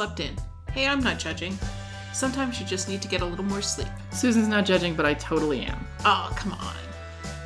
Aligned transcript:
slept 0.00 0.20
in. 0.20 0.34
Hey, 0.72 0.86
I'm 0.86 1.00
not 1.00 1.18
judging. 1.18 1.58
Sometimes 2.14 2.58
you 2.58 2.64
just 2.64 2.88
need 2.88 3.02
to 3.02 3.08
get 3.08 3.20
a 3.20 3.24
little 3.26 3.44
more 3.44 3.60
sleep. 3.60 3.90
Susan's 4.12 4.48
not 4.48 4.64
judging, 4.64 4.94
but 4.94 5.04
I 5.04 5.12
totally 5.12 5.60
am. 5.60 5.86
Oh, 6.06 6.32
come 6.36 6.54
on. 6.54 6.74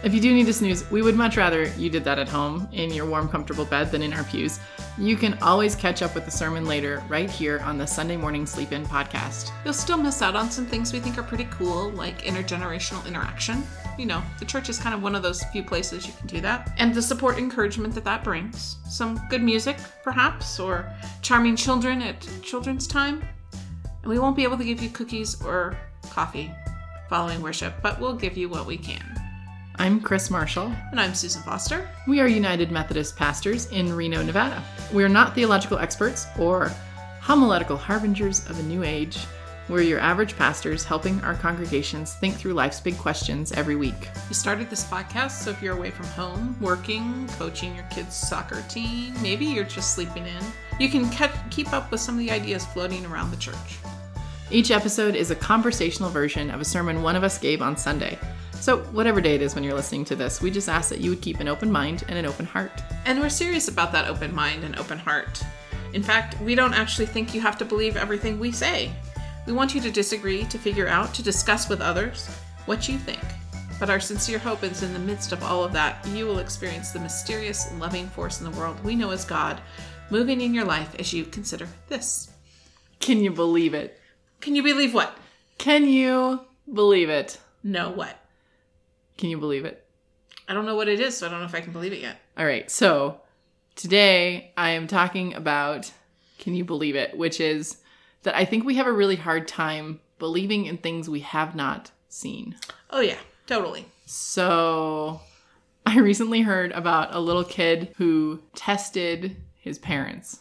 If 0.04 0.14
you 0.14 0.20
do 0.20 0.32
need 0.32 0.46
to 0.46 0.52
snooze, 0.52 0.88
we 0.88 1.02
would 1.02 1.16
much 1.16 1.36
rather 1.36 1.64
you 1.76 1.90
did 1.90 2.04
that 2.04 2.20
at 2.20 2.28
home 2.28 2.68
in 2.70 2.92
your 2.92 3.06
warm, 3.06 3.28
comfortable 3.28 3.64
bed 3.64 3.90
than 3.90 4.02
in 4.02 4.12
our 4.12 4.22
pews. 4.22 4.60
You 4.96 5.16
can 5.16 5.36
always 5.42 5.74
catch 5.74 6.00
up 6.00 6.14
with 6.14 6.26
the 6.26 6.30
sermon 6.30 6.64
later 6.64 7.02
right 7.08 7.28
here 7.28 7.58
on 7.64 7.76
the 7.76 7.88
Sunday 7.88 8.16
Morning 8.16 8.46
Sleep 8.46 8.70
In 8.70 8.86
podcast. 8.86 9.50
You'll 9.64 9.74
still 9.74 9.98
miss 9.98 10.22
out 10.22 10.36
on 10.36 10.48
some 10.48 10.64
things 10.64 10.92
we 10.92 11.00
think 11.00 11.18
are 11.18 11.24
pretty 11.24 11.48
cool, 11.50 11.90
like 11.90 12.22
intergenerational 12.22 13.04
interaction. 13.04 13.64
You 13.96 14.06
know, 14.06 14.22
the 14.40 14.44
church 14.44 14.68
is 14.68 14.78
kind 14.78 14.94
of 14.94 15.02
one 15.02 15.14
of 15.14 15.22
those 15.22 15.44
few 15.44 15.62
places 15.62 16.06
you 16.06 16.12
can 16.14 16.26
do 16.26 16.40
that. 16.40 16.74
And 16.78 16.92
the 16.92 17.02
support 17.02 17.38
encouragement 17.38 17.94
that 17.94 18.04
that 18.04 18.24
brings. 18.24 18.76
Some 18.88 19.20
good 19.30 19.42
music, 19.42 19.76
perhaps, 20.02 20.58
or 20.58 20.90
charming 21.22 21.54
children 21.54 22.02
at 22.02 22.26
children's 22.42 22.88
time. 22.88 23.22
And 24.02 24.10
we 24.10 24.18
won't 24.18 24.36
be 24.36 24.42
able 24.42 24.58
to 24.58 24.64
give 24.64 24.82
you 24.82 24.90
cookies 24.90 25.40
or 25.42 25.76
coffee 26.10 26.50
following 27.08 27.40
worship, 27.40 27.74
but 27.82 28.00
we'll 28.00 28.16
give 28.16 28.36
you 28.36 28.48
what 28.48 28.66
we 28.66 28.76
can. 28.76 29.02
I'm 29.76 30.00
Kris 30.00 30.30
Marshall. 30.30 30.72
And 30.90 31.00
I'm 31.00 31.14
Susan 31.14 31.42
Foster. 31.42 31.88
We 32.06 32.20
are 32.20 32.28
United 32.28 32.70
Methodist 32.70 33.16
pastors 33.16 33.66
in 33.70 33.92
Reno, 33.92 34.22
Nevada. 34.22 34.62
We 34.92 35.04
are 35.04 35.08
not 35.08 35.34
theological 35.34 35.78
experts 35.78 36.26
or 36.38 36.72
homiletical 37.20 37.76
harbingers 37.76 38.48
of 38.50 38.58
a 38.58 38.62
new 38.64 38.82
age. 38.82 39.18
We're 39.66 39.80
your 39.80 39.98
average 39.98 40.36
pastors 40.36 40.84
helping 40.84 41.22
our 41.22 41.34
congregations 41.36 42.12
think 42.12 42.34
through 42.34 42.52
life's 42.52 42.80
big 42.80 42.98
questions 42.98 43.50
every 43.52 43.76
week. 43.76 44.10
We 44.28 44.34
started 44.34 44.68
this 44.68 44.84
podcast, 44.84 45.30
so 45.30 45.52
if 45.52 45.62
you're 45.62 45.74
away 45.74 45.90
from 45.90 46.04
home, 46.08 46.54
working, 46.60 47.26
coaching 47.38 47.74
your 47.74 47.86
kids' 47.86 48.14
soccer 48.14 48.62
team, 48.68 49.14
maybe 49.22 49.46
you're 49.46 49.64
just 49.64 49.94
sleeping 49.94 50.26
in, 50.26 50.44
you 50.78 50.90
can 50.90 51.08
keep 51.48 51.72
up 51.72 51.90
with 51.90 52.00
some 52.00 52.16
of 52.16 52.18
the 52.18 52.30
ideas 52.30 52.66
floating 52.66 53.06
around 53.06 53.30
the 53.30 53.38
church. 53.38 53.78
Each 54.50 54.70
episode 54.70 55.14
is 55.14 55.30
a 55.30 55.36
conversational 55.36 56.10
version 56.10 56.50
of 56.50 56.60
a 56.60 56.64
sermon 56.64 57.02
one 57.02 57.16
of 57.16 57.24
us 57.24 57.38
gave 57.38 57.62
on 57.62 57.74
Sunday. 57.74 58.18
So, 58.52 58.80
whatever 58.92 59.22
day 59.22 59.34
it 59.34 59.42
is 59.42 59.54
when 59.54 59.64
you're 59.64 59.72
listening 59.72 60.04
to 60.06 60.16
this, 60.16 60.42
we 60.42 60.50
just 60.50 60.68
ask 60.68 60.90
that 60.90 61.00
you 61.00 61.08
would 61.08 61.22
keep 61.22 61.40
an 61.40 61.48
open 61.48 61.72
mind 61.72 62.04
and 62.08 62.18
an 62.18 62.26
open 62.26 62.44
heart. 62.44 62.82
And 63.06 63.18
we're 63.18 63.30
serious 63.30 63.68
about 63.68 63.92
that 63.92 64.08
open 64.08 64.34
mind 64.34 64.62
and 64.62 64.78
open 64.78 64.98
heart. 64.98 65.42
In 65.94 66.02
fact, 66.02 66.38
we 66.42 66.54
don't 66.54 66.74
actually 66.74 67.06
think 67.06 67.32
you 67.32 67.40
have 67.40 67.56
to 67.58 67.64
believe 67.64 67.96
everything 67.96 68.38
we 68.38 68.52
say. 68.52 68.92
We 69.46 69.52
want 69.52 69.74
you 69.74 69.80
to 69.82 69.90
disagree, 69.90 70.44
to 70.44 70.58
figure 70.58 70.88
out, 70.88 71.12
to 71.14 71.22
discuss 71.22 71.68
with 71.68 71.82
others 71.82 72.26
what 72.64 72.88
you 72.88 72.96
think. 72.96 73.20
But 73.78 73.90
our 73.90 74.00
sincere 74.00 74.38
hope 74.38 74.62
is 74.62 74.82
in 74.82 74.94
the 74.94 74.98
midst 74.98 75.32
of 75.32 75.42
all 75.42 75.62
of 75.62 75.72
that, 75.74 76.06
you 76.08 76.24
will 76.24 76.38
experience 76.38 76.90
the 76.90 77.00
mysterious, 77.00 77.70
loving 77.74 78.06
force 78.08 78.40
in 78.40 78.50
the 78.50 78.58
world 78.58 78.82
we 78.82 78.96
know 78.96 79.10
as 79.10 79.24
God 79.26 79.60
moving 80.10 80.40
in 80.40 80.54
your 80.54 80.64
life 80.64 80.94
as 80.98 81.12
you 81.12 81.24
consider 81.24 81.68
this. 81.88 82.30
Can 83.00 83.18
you 83.18 83.30
believe 83.30 83.74
it? 83.74 84.00
Can 84.40 84.54
you 84.54 84.62
believe 84.62 84.94
what? 84.94 85.14
Can 85.58 85.86
you 85.88 86.40
believe 86.72 87.10
it? 87.10 87.38
No, 87.62 87.90
what? 87.90 88.16
Can 89.18 89.28
you 89.28 89.36
believe 89.36 89.66
it? 89.66 89.84
I 90.48 90.54
don't 90.54 90.66
know 90.66 90.76
what 90.76 90.88
it 90.88 91.00
is, 91.00 91.18
so 91.18 91.26
I 91.26 91.30
don't 91.30 91.40
know 91.40 91.46
if 91.46 91.54
I 91.54 91.60
can 91.60 91.72
believe 91.72 91.92
it 91.92 92.00
yet. 92.00 92.16
All 92.38 92.46
right. 92.46 92.70
So 92.70 93.20
today 93.76 94.52
I 94.56 94.70
am 94.70 94.86
talking 94.86 95.34
about 95.34 95.92
can 96.38 96.54
you 96.54 96.64
believe 96.64 96.96
it, 96.96 97.16
which 97.16 97.40
is 97.40 97.78
that 98.24 98.36
I 98.36 98.44
think 98.44 98.64
we 98.64 98.74
have 98.74 98.86
a 98.86 98.92
really 98.92 99.16
hard 99.16 99.46
time 99.48 100.00
believing 100.18 100.66
in 100.66 100.78
things 100.78 101.08
we 101.08 101.20
have 101.20 101.54
not 101.54 101.92
seen. 102.08 102.56
Oh, 102.90 103.00
yeah, 103.00 103.18
totally. 103.46 103.86
So 104.06 105.20
I 105.86 105.98
recently 106.00 106.42
heard 106.42 106.72
about 106.72 107.14
a 107.14 107.20
little 107.20 107.44
kid 107.44 107.94
who 107.96 108.42
tested 108.54 109.36
his 109.58 109.78
parents. 109.78 110.40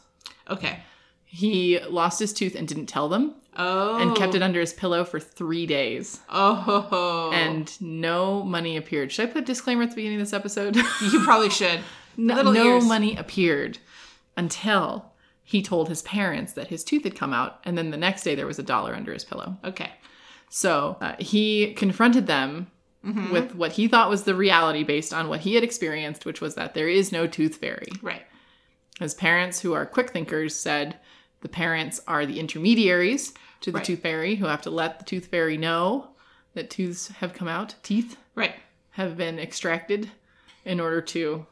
Okay. 0.49 0.79
He 1.25 1.79
lost 1.79 2.19
his 2.19 2.33
tooth 2.33 2.55
and 2.55 2.67
didn't 2.67 2.87
tell 2.87 3.09
them. 3.09 3.35
Oh. 3.55 3.99
And 3.99 4.15
kept 4.15 4.33
it 4.33 4.41
under 4.41 4.59
his 4.59 4.73
pillow 4.73 5.03
for 5.03 5.19
three 5.19 5.65
days. 5.65 6.19
Oh. 6.29 7.31
And 7.33 7.79
no 7.81 8.43
money 8.43 8.77
appeared. 8.77 9.11
Should 9.11 9.29
I 9.29 9.31
put 9.31 9.43
a 9.43 9.45
disclaimer 9.45 9.83
at 9.83 9.91
the 9.91 9.95
beginning 9.95 10.19
of 10.19 10.25
this 10.25 10.33
episode? 10.33 10.75
you 10.75 11.23
probably 11.23 11.49
should. 11.49 11.79
no, 12.17 12.51
no 12.51 12.81
money 12.81 13.15
appeared 13.15 13.77
until 14.35 15.12
he 15.43 15.61
told 15.61 15.89
his 15.89 16.01
parents 16.03 16.53
that 16.53 16.67
his 16.67 16.83
tooth 16.83 17.03
had 17.03 17.15
come 17.15 17.33
out. 17.33 17.59
And 17.63 17.77
then 17.77 17.91
the 17.91 17.97
next 17.97 18.23
day 18.23 18.35
there 18.35 18.47
was 18.47 18.59
a 18.59 18.63
dollar 18.63 18.95
under 18.95 19.13
his 19.13 19.23
pillow. 19.23 19.57
Okay. 19.63 19.91
So 20.49 20.97
uh, 21.01 21.15
he 21.19 21.73
confronted 21.73 22.27
them 22.27 22.71
mm-hmm. 23.05 23.31
with 23.31 23.55
what 23.55 23.73
he 23.73 23.87
thought 23.87 24.09
was 24.09 24.23
the 24.23 24.35
reality 24.35 24.83
based 24.83 25.13
on 25.13 25.27
what 25.27 25.41
he 25.41 25.55
had 25.55 25.63
experienced, 25.63 26.25
which 26.25 26.41
was 26.41 26.55
that 26.55 26.73
there 26.73 26.87
is 26.87 27.11
no 27.11 27.27
tooth 27.27 27.57
fairy. 27.57 27.87
Right. 28.01 28.23
His 28.99 29.13
parents, 29.13 29.59
who 29.59 29.73
are 29.73 29.85
quick 29.85 30.11
thinkers, 30.11 30.55
said 30.55 30.97
the 31.41 31.49
parents 31.49 31.99
are 32.07 32.25
the 32.25 32.39
intermediaries 32.39 33.33
to 33.61 33.71
the 33.71 33.77
right. 33.77 33.85
tooth 33.85 34.01
fairy 34.01 34.35
who 34.35 34.45
have 34.45 34.61
to 34.61 34.69
let 34.69 34.99
the 34.99 35.05
tooth 35.05 35.27
fairy 35.27 35.57
know 35.57 36.09
that 36.53 36.69
tooths 36.69 37.07
have 37.07 37.33
come 37.33 37.47
out, 37.47 37.75
teeth 37.83 38.17
right 38.35 38.55
have 38.93 39.17
been 39.17 39.39
extracted 39.39 40.11
in 40.65 40.79
order 40.79 41.01
to 41.01 41.45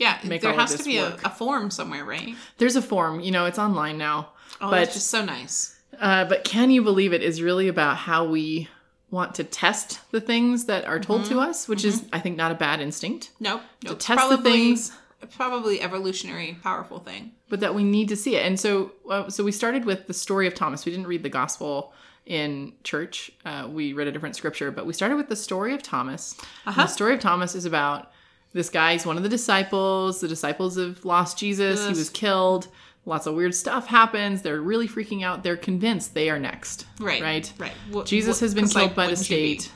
yeah 0.00 0.18
make 0.24 0.40
there 0.40 0.54
has 0.54 0.74
to 0.74 0.82
be 0.82 0.96
a, 0.96 1.14
a, 1.24 1.30
form 1.30 1.70
somewhere 1.70 2.04
right? 2.04 2.34
There's 2.58 2.74
a 2.74 2.82
form 2.82 3.20
you 3.20 3.30
know 3.30 3.44
it's 3.44 3.58
online 3.58 3.98
now 3.98 4.30
oh 4.60 4.70
but, 4.70 4.82
it's 4.82 4.94
just 4.94 5.08
so 5.08 5.24
nice. 5.24 5.76
Uh, 6.00 6.24
but 6.24 6.42
can 6.44 6.70
you 6.70 6.82
believe 6.82 7.12
it 7.12 7.22
is 7.22 7.42
really 7.42 7.68
about 7.68 7.96
how 7.96 8.24
we 8.24 8.68
want 9.10 9.34
to 9.34 9.44
test 9.44 10.00
the 10.12 10.20
things 10.20 10.64
that 10.64 10.84
are 10.86 10.98
told 10.98 11.22
mm-hmm. 11.22 11.34
to 11.34 11.40
us 11.40 11.68
which 11.68 11.80
mm-hmm. 11.80 11.88
is 11.88 12.04
i 12.12 12.18
think 12.18 12.36
not 12.36 12.50
a 12.50 12.54
bad 12.54 12.80
instinct. 12.80 13.30
Nope, 13.38 13.60
nope. 13.84 13.98
to 13.98 14.06
test 14.06 14.18
probably, 14.18 14.36
the 14.36 14.42
things. 14.42 14.92
probably 15.36 15.80
evolutionary 15.80 16.58
powerful 16.62 16.98
thing. 16.98 17.32
But 17.48 17.60
that 17.60 17.74
we 17.74 17.84
need 17.84 18.08
to 18.08 18.16
see 18.16 18.36
it. 18.36 18.46
And 18.46 18.58
so 18.58 18.92
uh, 19.08 19.28
so 19.28 19.44
we 19.44 19.52
started 19.52 19.84
with 19.84 20.06
the 20.06 20.14
story 20.14 20.46
of 20.46 20.54
thomas. 20.54 20.84
We 20.84 20.92
didn't 20.92 21.08
read 21.08 21.22
the 21.22 21.28
gospel 21.28 21.92
in 22.24 22.72
church. 22.84 23.30
Uh, 23.44 23.66
we 23.70 23.92
read 23.92 24.06
a 24.06 24.12
different 24.12 24.36
scripture 24.36 24.70
but 24.70 24.86
we 24.86 24.94
started 24.94 25.16
with 25.16 25.28
the 25.28 25.36
story 25.36 25.74
of 25.74 25.82
thomas. 25.82 26.36
Uh-huh. 26.64 26.82
the 26.82 26.88
story 26.88 27.12
of 27.12 27.20
thomas 27.20 27.54
is 27.54 27.66
about 27.66 28.12
this 28.52 28.68
guy 28.68 28.98
one 28.98 29.16
of 29.16 29.22
the 29.22 29.28
disciples 29.28 30.20
the 30.20 30.28
disciples 30.28 30.76
have 30.76 31.04
lost 31.04 31.38
jesus 31.38 31.80
yes. 31.80 31.88
he 31.88 31.94
was 31.94 32.10
killed 32.10 32.68
lots 33.06 33.26
of 33.26 33.34
weird 33.34 33.54
stuff 33.54 33.86
happens 33.86 34.42
they're 34.42 34.60
really 34.60 34.88
freaking 34.88 35.24
out 35.24 35.42
they're 35.42 35.56
convinced 35.56 36.14
they 36.14 36.28
are 36.30 36.38
next 36.38 36.86
right 36.98 37.22
right 37.22 37.52
right 37.58 37.72
well, 37.90 38.04
jesus 38.04 38.40
has 38.40 38.54
been 38.54 38.68
killed 38.68 38.88
like, 38.88 38.94
by 38.94 39.06
the 39.06 39.16
state 39.16 39.70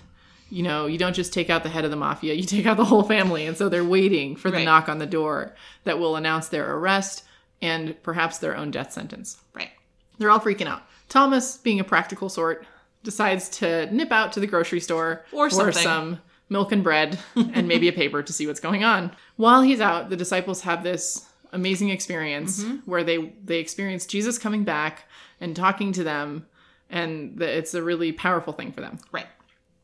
you 0.51 0.62
know, 0.62 0.87
you 0.87 0.99
don't 0.99 1.15
just 1.15 1.33
take 1.33 1.51
out 1.51 1.65
the 1.65 1.69
head 1.69 1.85
of 1.85 1.91
the 1.91 1.97
mafia, 1.97 2.35
you 2.35 2.45
take 2.45 2.65
out 2.65 2.77
the 2.77 2.85
whole 2.85 3.03
family. 3.03 3.45
And 3.47 3.57
so 3.57 3.69
they're 3.69 3.83
waiting 3.83 4.37
for 4.37 4.53
the 4.53 4.59
right. 4.59 4.65
knock 4.65 4.89
on 4.89 4.99
the 4.99 5.06
door 5.06 5.53
that 5.83 5.99
will 5.99 6.15
announce 6.15 6.47
their 6.47 6.77
arrest 6.77 7.25
and 7.61 8.01
perhaps 8.05 8.39
their 8.39 8.56
own 8.56 8.71
death 8.71 8.93
sentence. 8.93 9.39
Right. 9.53 9.71
They're 10.19 10.31
all 10.31 10.39
freaking 10.39 10.69
out. 10.69 10.83
Thomas, 11.09 11.56
being 11.56 11.81
a 11.81 11.85
practical 11.85 12.29
sort, 12.29 12.67
decides 13.03 13.49
to 13.49 13.93
nip 13.93 14.12
out 14.12 14.33
to 14.35 14.41
the 14.41 14.47
grocery 14.47 14.81
store 14.81 15.25
or 15.33 15.51
for 15.51 15.73
some 15.73 16.21
milk 16.49 16.72
and 16.72 16.84
bread 16.84 17.19
and 17.34 17.66
maybe 17.66 17.88
a 17.88 17.93
paper 17.93 18.22
to 18.22 18.32
see 18.32 18.47
what's 18.47 18.60
going 18.60 18.84
on. 18.84 19.10
While 19.37 19.62
he's 19.62 19.81
out, 19.81 20.10
the 20.10 20.16
disciples 20.16 20.62
have 20.62 20.82
this 20.82 21.27
amazing 21.53 21.91
experience 21.91 22.62
mm-hmm. 22.62 22.91
where 22.91 23.05
they 23.05 23.32
they 23.44 23.59
experience 23.59 24.06
Jesus 24.06 24.38
coming 24.38 24.65
back 24.65 25.05
and 25.41 25.55
talking 25.55 25.93
to 25.93 26.03
them 26.03 26.47
and 26.91 27.38
the, 27.38 27.59
it's 27.59 27.75
a 27.75 27.82
really 27.82 28.12
powerful 28.12 28.53
thing 28.53 28.72
for 28.72 28.81
them. 28.81 28.99
Right. 29.12 29.27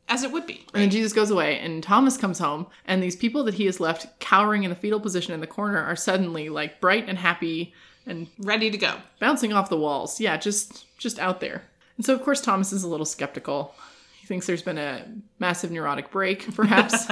As 0.08 0.22
it 0.22 0.32
would 0.32 0.46
be. 0.46 0.54
Right? 0.54 0.70
And 0.74 0.82
then 0.82 0.90
Jesus 0.90 1.12
goes 1.12 1.30
away, 1.30 1.58
and 1.60 1.82
Thomas 1.82 2.16
comes 2.16 2.38
home, 2.38 2.66
and 2.84 3.02
these 3.02 3.16
people 3.16 3.44
that 3.44 3.54
he 3.54 3.66
has 3.66 3.78
left 3.78 4.18
cowering 4.18 4.64
in 4.64 4.70
the 4.70 4.76
fetal 4.76 5.00
position 5.00 5.34
in 5.34 5.40
the 5.40 5.46
corner 5.46 5.78
are 5.78 5.96
suddenly 5.96 6.48
like 6.48 6.80
bright 6.80 7.08
and 7.08 7.18
happy 7.18 7.72
and 8.06 8.26
ready 8.38 8.70
to 8.70 8.78
go, 8.78 8.96
bouncing 9.20 9.52
off 9.52 9.70
the 9.70 9.76
walls. 9.76 10.20
Yeah, 10.20 10.36
just 10.36 10.86
just 10.98 11.18
out 11.18 11.40
there. 11.40 11.62
And 11.96 12.04
so 12.04 12.14
of 12.14 12.22
course 12.22 12.40
Thomas 12.40 12.72
is 12.72 12.82
a 12.82 12.88
little 12.88 13.06
skeptical. 13.06 13.74
Thinks 14.30 14.46
there's 14.46 14.62
been 14.62 14.78
a 14.78 15.04
massive 15.40 15.72
neurotic 15.72 16.12
break, 16.12 16.54
perhaps. 16.54 17.08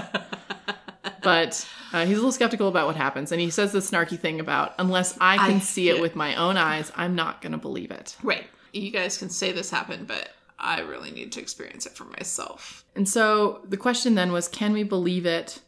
but 1.24 1.68
uh, 1.92 2.06
he's 2.06 2.12
a 2.12 2.20
little 2.20 2.30
skeptical 2.30 2.68
about 2.68 2.86
what 2.86 2.94
happens, 2.94 3.32
and 3.32 3.40
he 3.40 3.50
says 3.50 3.72
the 3.72 3.80
snarky 3.80 4.16
thing 4.16 4.38
about 4.38 4.76
unless 4.78 5.18
I 5.20 5.36
can 5.36 5.56
I, 5.56 5.58
see 5.58 5.88
it 5.88 5.96
yeah. 5.96 6.00
with 6.00 6.14
my 6.14 6.36
own 6.36 6.56
eyes, 6.56 6.92
I'm 6.94 7.16
not 7.16 7.42
going 7.42 7.50
to 7.50 7.58
believe 7.58 7.90
it. 7.90 8.16
Right. 8.22 8.46
You 8.72 8.92
guys 8.92 9.18
can 9.18 9.30
say 9.30 9.50
this 9.50 9.68
happened, 9.68 10.06
but 10.06 10.30
I 10.60 10.82
really 10.82 11.10
need 11.10 11.32
to 11.32 11.40
experience 11.40 11.86
it 11.86 11.96
for 11.96 12.04
myself. 12.04 12.84
And 12.94 13.08
so 13.08 13.62
the 13.68 13.76
question 13.76 14.14
then 14.14 14.30
was 14.30 14.46
can 14.46 14.72
we 14.72 14.84
believe 14.84 15.26
it 15.26 15.60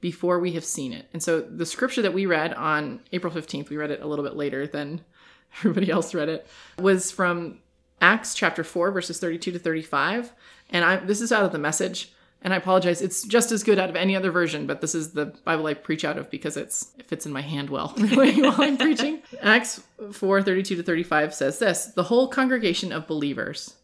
before 0.00 0.40
we 0.40 0.52
have 0.52 0.64
seen 0.64 0.94
it? 0.94 1.06
And 1.12 1.22
so 1.22 1.42
the 1.42 1.66
scripture 1.66 2.00
that 2.00 2.14
we 2.14 2.24
read 2.24 2.54
on 2.54 3.00
April 3.12 3.30
15th, 3.30 3.68
we 3.68 3.76
read 3.76 3.90
it 3.90 4.00
a 4.00 4.06
little 4.06 4.24
bit 4.24 4.36
later 4.36 4.66
than 4.66 5.02
everybody 5.58 5.90
else 5.90 6.14
read 6.14 6.30
it, 6.30 6.46
was 6.78 7.10
from 7.10 7.58
Acts 8.00 8.34
chapter 8.34 8.64
4, 8.64 8.90
verses 8.90 9.18
32 9.18 9.52
to 9.52 9.58
35. 9.58 10.32
And 10.70 10.84
I 10.84 10.96
this 10.96 11.20
is 11.20 11.32
out 11.32 11.44
of 11.44 11.52
the 11.52 11.58
message. 11.58 12.10
And 12.42 12.52
I 12.52 12.58
apologize, 12.58 13.00
it's 13.00 13.22
just 13.22 13.52
as 13.52 13.62
good 13.62 13.78
out 13.78 13.88
of 13.88 13.96
any 13.96 14.14
other 14.14 14.30
version, 14.30 14.66
but 14.66 14.82
this 14.82 14.94
is 14.94 15.12
the 15.12 15.24
Bible 15.46 15.66
I 15.66 15.72
preach 15.72 16.04
out 16.04 16.18
of 16.18 16.30
because 16.30 16.58
it's 16.58 16.92
it 16.98 17.06
fits 17.06 17.24
in 17.24 17.32
my 17.32 17.40
hand 17.40 17.70
well 17.70 17.88
while 17.96 18.60
I'm 18.60 18.76
preaching. 18.76 19.22
Acts 19.40 19.82
4, 20.12 20.42
32 20.42 20.76
to 20.76 20.82
35 20.82 21.34
says 21.34 21.58
this 21.58 21.86
the 21.86 22.02
whole 22.02 22.28
congregation 22.28 22.92
of 22.92 23.06
believers 23.06 23.76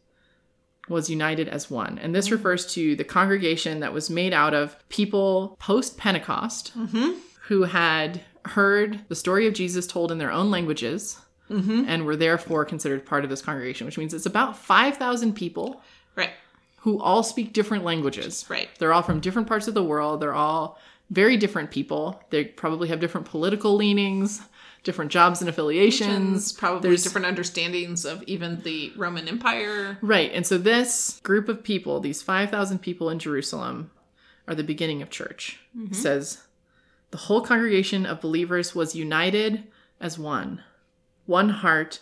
was 0.91 1.09
united 1.09 1.49
as 1.49 1.71
one. 1.71 1.99
And 1.99 2.15
this 2.15 2.27
mm-hmm. 2.27 2.35
refers 2.35 2.67
to 2.75 2.97
the 2.97 3.05
congregation 3.05 3.81
that 3.81 3.95
was 3.95 4.11
made 4.11 4.35
out 4.35 4.53
of 4.53 4.77
people 4.91 5.57
post 5.59 5.97
Pentecost 5.97 6.77
mm-hmm. 6.77 7.19
who 7.43 7.63
had 7.63 8.21
heard 8.45 9.01
the 9.09 9.15
story 9.15 9.47
of 9.47 9.55
Jesus 9.55 9.87
told 9.87 10.13
in 10.13 10.19
their 10.19 10.33
own 10.33 10.51
languages 10.51 11.19
and 11.89 12.05
were 12.05 12.17
therefore 12.17 12.65
considered 12.65 13.07
part 13.07 13.25
of 13.25 13.31
this 13.31 13.43
congregation, 13.43 13.87
which 13.87 13.99
means 13.99 14.13
it's 14.13 14.27
about 14.27 14.57
5,000 14.57 15.33
people 15.35 15.83
Right. 16.15 16.31
Who 16.81 17.01
all 17.01 17.23
speak 17.23 17.53
different 17.53 17.85
languages. 17.85 18.45
Right. 18.49 18.69
They're 18.79 18.93
all 18.93 19.03
from 19.03 19.21
different 19.21 19.49
parts 19.49 19.69
of 19.69 19.75
the 19.75 19.83
world. 19.83 20.21
They're 20.21 20.35
all 20.35 20.79
very 21.11 21.37
different 21.37 21.71
people. 21.71 22.23
They 22.31 22.45
probably 22.45 22.89
have 22.89 23.01
different 23.01 23.27
political 23.27 23.75
leanings, 23.75 24.41
different 24.83 25.11
jobs 25.11 25.41
and 25.41 25.51
affiliations. 25.51 26.53
Probably 26.53 26.89
There's- 26.89 27.03
different 27.03 27.27
understandings 27.27 28.05
of 28.05 28.23
even 28.25 28.63
the 28.63 28.93
Roman 28.97 29.29
Empire. 29.29 29.99
Right. 30.01 30.31
And 30.33 30.47
so 30.47 30.57
this 30.57 31.21
group 31.23 31.49
of 31.49 31.63
people, 31.63 32.01
these 32.01 32.23
5,000 32.23 32.79
people 32.79 33.11
in 33.11 33.19
Jerusalem, 33.19 33.91
are 34.49 34.55
the 34.55 34.65
beginning 34.65 35.03
of 35.03 35.11
church. 35.11 35.61
It 35.75 35.79
mm-hmm. 35.79 35.95
says, 35.95 36.43
the 37.11 37.19
whole 37.19 37.43
congregation 37.43 38.07
of 38.07 38.21
believers 38.21 38.75
was 38.75 38.95
united 38.95 39.65
as 40.01 40.19
one, 40.19 40.63
one 41.27 41.51
heart, 41.51 42.01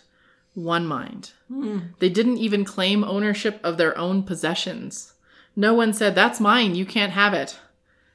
one 0.63 0.85
mind. 0.85 1.31
Hmm. 1.47 1.79
They 1.99 2.09
didn't 2.09 2.37
even 2.37 2.65
claim 2.65 3.03
ownership 3.03 3.59
of 3.63 3.77
their 3.77 3.97
own 3.97 4.23
possessions. 4.23 5.13
No 5.55 5.73
one 5.73 5.93
said, 5.93 6.15
That's 6.15 6.39
mine, 6.39 6.75
you 6.75 6.85
can't 6.85 7.13
have 7.13 7.33
it. 7.33 7.59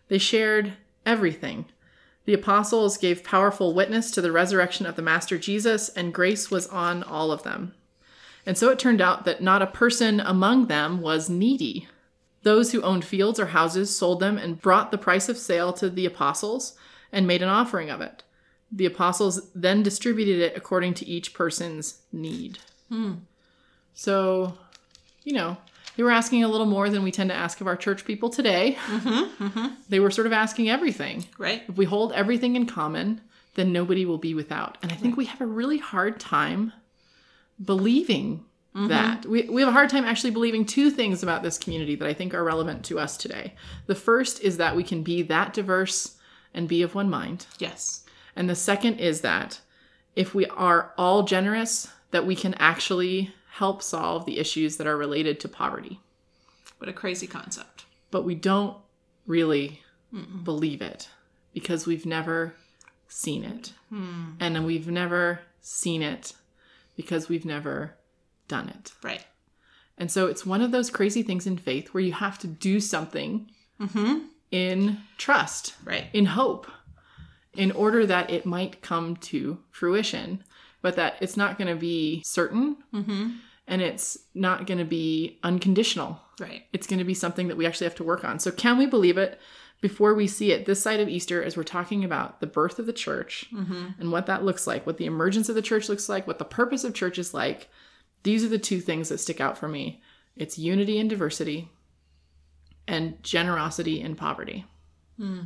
They 0.09 0.19
shared 0.19 0.75
everything. 1.05 1.67
The 2.25 2.35
apostles 2.35 2.97
gave 2.97 3.23
powerful 3.23 3.75
witness 3.75 4.11
to 4.13 4.23
the 4.23 4.33
resurrection 4.33 4.87
of 4.87 4.97
the 4.97 5.03
Master 5.03 5.37
Jesus, 5.37 5.89
and 5.91 6.15
grace 6.15 6.51
was 6.51 6.67
on 6.69 7.03
all 7.03 7.31
of 7.31 7.43
them. 7.43 7.75
And 8.47 8.57
so 8.57 8.71
it 8.71 8.79
turned 8.79 9.01
out 9.01 9.25
that 9.25 9.43
not 9.43 9.63
a 9.63 9.67
person 9.67 10.21
among 10.21 10.67
them 10.67 11.01
was 11.01 11.29
needy. 11.29 11.89
Those 12.43 12.73
who 12.73 12.83
owned 12.83 13.05
fields 13.05 13.41
or 13.41 13.47
houses 13.47 13.95
sold 13.97 14.21
them 14.21 14.37
and 14.37 14.61
brought 14.61 14.91
the 14.91 14.99
price 14.99 15.29
of 15.29 15.39
sale 15.39 15.73
to 15.75 15.89
the 15.89 16.07
apostles 16.07 16.77
and 17.11 17.27
made 17.27 17.43
an 17.43 17.49
offering 17.49 17.91
of 17.91 18.01
it. 18.01 18.23
The 18.77 18.87
apostles 18.87 19.51
then 19.55 19.85
distributed 19.85 20.41
it 20.41 20.57
according 20.57 20.95
to 20.95 21.07
each 21.07 21.33
person's 21.33 22.01
need. 22.13 22.59
Hmm. 22.89 23.13
So, 23.95 24.59
you 25.23 25.33
know, 25.33 25.57
they 25.97 26.03
were 26.03 26.11
asking 26.11 26.43
a 26.43 26.49
little 26.49 26.67
more 26.67 26.91
than 26.91 27.05
we 27.05 27.13
tend 27.13 27.31
to 27.31 27.37
ask 27.37 27.61
of 27.61 27.69
our 27.69 27.77
church 27.77 28.05
people 28.05 28.31
today. 28.31 28.77
Mm-hmm, 28.87 29.45
mm-hmm. 29.45 29.67
They 29.89 30.01
were 30.01 30.11
sort 30.11 30.27
of 30.27 30.33
asking 30.33 30.69
everything. 30.69 31.27
Right. 31.39 31.63
If 31.69 31.77
we 31.77 31.85
hold 31.85 32.13
everything 32.13 32.57
in 32.57 32.67
common, 32.67 33.21
then 33.55 33.73
nobody 33.73 34.05
will 34.05 34.19
be 34.19 34.35
without. 34.35 34.77
And 34.83 34.91
I 34.91 34.97
think 34.97 35.17
we 35.17 35.27
have 35.27 35.41
a 35.41 35.47
really 35.47 35.79
hard 35.79 36.19
time 36.19 36.73
believing 37.65 38.45
mm-hmm. 38.75 38.89
that. 38.89 39.25
We, 39.25 39.45
we 39.45 39.63
have 39.63 39.69
a 39.69 39.73
hard 39.73 39.91
time 39.91 40.05
actually 40.05 40.33
believing 40.33 40.67
two 40.67 40.91
things 40.91 41.23
about 41.23 41.45
this 41.45 41.59
community 41.59 41.95
that 41.95 42.09
I 42.09 42.13
think 42.13 42.35
are 42.35 42.43
relevant 42.43 42.85
to 42.87 42.99
us 42.99 43.17
today. 43.17 43.55
The 43.87 43.95
first 43.95 44.43
is 44.43 44.57
that 44.57 44.75
we 44.75 44.83
can 44.83 45.05
be 45.05 45.23
that 45.23 45.55
diverse 45.55 46.17
and 46.53 46.67
be 46.67 46.83
of 46.83 46.97
one 46.97 47.09
mind. 47.09 47.47
Yes. 47.61 48.04
And 48.37 48.49
the 48.49 48.55
second 48.55 48.99
is 48.99 49.21
that 49.21 49.61
if 50.17 50.35
we 50.35 50.47
are 50.47 50.93
all 50.97 51.23
generous, 51.23 51.89
that 52.11 52.27
we 52.27 52.37
can 52.37 52.55
actually 52.55 53.35
help 53.53 53.83
solve 53.83 54.27
the 54.27 54.39
issues 54.39 54.77
that 54.77 54.87
are 54.87 54.97
related 54.97 55.41
to 55.41 55.49
poverty. 55.49 56.01
What 56.79 56.89
a 56.89 56.93
crazy 56.93 57.27
concept. 57.27 57.85
But 58.11 58.25
we 58.25 58.35
don't 58.35 58.77
really 59.27 59.83
believe 60.45 60.83
it 60.83 61.09
because 61.53 61.87
we've 61.87 62.07
never 62.07 62.55
seen 63.09 63.45
it. 63.45 63.73
Hmm. 63.89 64.33
And 64.41 64.65
we've 64.65 64.89
never 64.89 65.41
seen 65.61 66.03
it 66.03 66.33
because 66.97 67.29
we've 67.29 67.45
never 67.45 67.97
done 68.49 68.69
it. 68.69 68.93
Right. 69.03 69.25
And 69.97 70.11
so 70.11 70.27
it's 70.27 70.45
one 70.45 70.61
of 70.63 70.73
those 70.73 70.91
crazy 70.91 71.23
things 71.23 71.47
in 71.47 71.57
faith 71.57 71.89
where 71.89 72.03
you 72.03 72.13
have 72.13 72.39
to 72.41 72.47
do 72.47 72.81
something 72.81 73.51
mm-hmm. 73.81 74.27
in 74.51 74.99
trust, 75.17 75.75
Right. 75.85 76.07
in 76.13 76.27
hope, 76.27 76.67
in 77.57 77.73
order 77.73 78.07
that 78.07 78.31
it 78.31 78.47
might 78.47 78.83
come 78.83 79.17
to 79.17 79.59
fruition, 79.71 80.43
but 80.83 80.97
that 80.97 81.17
it's 81.21 81.37
not 81.37 81.59
going 81.59 81.69
to 81.69 81.81
be 81.81 82.23
certain 82.25 82.77
mm-hmm. 82.93 83.31
and 83.67 83.83
it's 83.83 84.19
not 84.35 84.67
going 84.67 84.79
to 84.79 84.85
be 84.85 85.39
unconditional. 85.43 86.21
Right. 86.41 86.65
It's 86.73 86.87
going 86.87 86.99
to 86.99 87.05
be 87.05 87.15
something 87.15 87.49
that 87.49 87.57
we 87.57 87.67
actually 87.67 87.87
have 87.87 87.95
to 87.97 88.05
work 88.05 88.25
on. 88.25 88.39
So, 88.39 88.51
can 88.51 88.77
we 88.77 88.87
believe 88.87 89.17
it 89.17 89.41
before 89.81 90.15
we 90.15 90.27
see 90.27 90.51
it 90.51 90.67
this 90.67 90.83
side 90.83 91.01
of 91.01 91.09
Easter 91.09 91.43
as 91.43 91.57
we're 91.57 91.63
talking 91.63 92.05
about 92.05 92.41
the 92.41 92.47
birth 92.47 92.79
of 92.79 92.87
the 92.87 92.93
church 92.93 93.47
mm-hmm. 93.53 93.89
and 93.99 94.11
what 94.11 94.27
that 94.27 94.45
looks 94.45 94.67
like, 94.67 94.87
what 94.87 94.97
the 94.97 95.07
emergence 95.07 95.49
of 95.49 95.55
the 95.55 95.63
church 95.63 95.89
looks 95.89 96.09
like, 96.09 96.27
what 96.27 96.39
the 96.39 96.45
purpose 96.45 96.85
of 96.85 96.95
church 96.95 97.19
is 97.19 97.35
like? 97.35 97.69
These 98.25 98.45
are 98.45 98.49
the 98.49 98.59
two 98.59 98.81
things 98.81 99.11
that 99.11 99.19
stick 99.19 99.41
out 99.41 99.57
for 99.57 99.69
me 99.69 100.03
it's 100.37 100.59
unity 100.59 100.99
and 100.99 101.09
diversity, 101.09 101.71
and 102.89 103.23
generosity 103.23 104.01
and 104.01 104.17
poverty. 104.17 104.65
Hmm. 105.17 105.41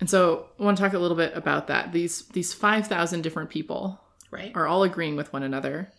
And 0.00 0.10
so, 0.10 0.48
I 0.58 0.64
want 0.64 0.76
to 0.76 0.82
talk 0.82 0.92
a 0.92 0.98
little 0.98 1.16
bit 1.16 1.36
about 1.36 1.68
that. 1.68 1.92
These 1.92 2.26
these 2.28 2.52
five 2.52 2.86
thousand 2.86 3.22
different 3.22 3.50
people 3.50 4.00
Right. 4.30 4.50
are 4.56 4.66
all 4.66 4.82
agreeing 4.82 5.14
with 5.14 5.32
one 5.32 5.44
another, 5.44 5.92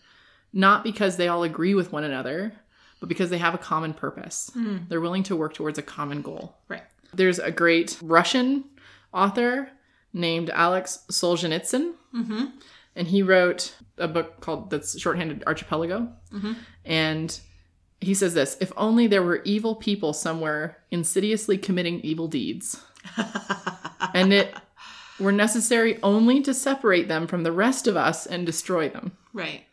not 0.52 0.84
because 0.84 1.16
they 1.16 1.30
all 1.30 1.44
agree 1.44 1.74
with 1.74 1.94
one 1.94 2.04
another, 2.04 2.52
but 3.00 3.08
because 3.08 3.30
they 3.30 3.38
have 3.38 3.54
a 3.54 3.58
common 3.58 3.94
purpose. 3.94 4.52
Hmm. 4.54 4.80
They're 4.90 5.00
willing 5.00 5.24
to 5.24 5.36
work 5.38 5.54
towards 5.54 5.78
a 5.78 5.82
common 5.82 6.22
goal. 6.22 6.58
Right. 6.68 6.84
There's 7.14 7.40
a 7.40 7.52
great 7.52 7.98
Russian 8.02 8.66
author 9.14 9.70
named 10.12 10.50
Alex 10.50 11.06
Solzhenitsyn, 11.10 11.94
mm-hmm. 12.14 12.46
and 12.96 13.08
he 13.08 13.22
wrote 13.24 13.76
a 13.98 14.08
book 14.08 14.42
called 14.42 14.70
that's 14.70 15.00
shorthanded 15.00 15.44
Archipelago, 15.48 16.10
mm-hmm. 16.34 16.54
and 16.84 17.40
he 18.02 18.14
says 18.14 18.34
this: 18.34 18.58
If 18.60 18.72
only 18.76 19.08
there 19.08 19.24
were 19.24 19.42
evil 19.44 19.76
people 19.76 20.14
somewhere 20.14 20.78
insidiously 20.92 21.58
committing 21.58 22.02
evil 22.02 22.28
deeds, 22.28 22.82
and 24.16 24.34
it 24.34 24.54
were 25.20 25.32
necessary 25.32 26.00
only 26.04 26.42
to 26.42 26.54
separate 26.54 27.08
them 27.08 27.28
from 27.28 27.44
the 27.44 27.52
rest 27.52 27.88
of 27.88 27.96
us 27.96 28.26
and 28.26 28.46
destroy 28.46 28.90
them. 28.90 29.16
Right. 29.34 29.64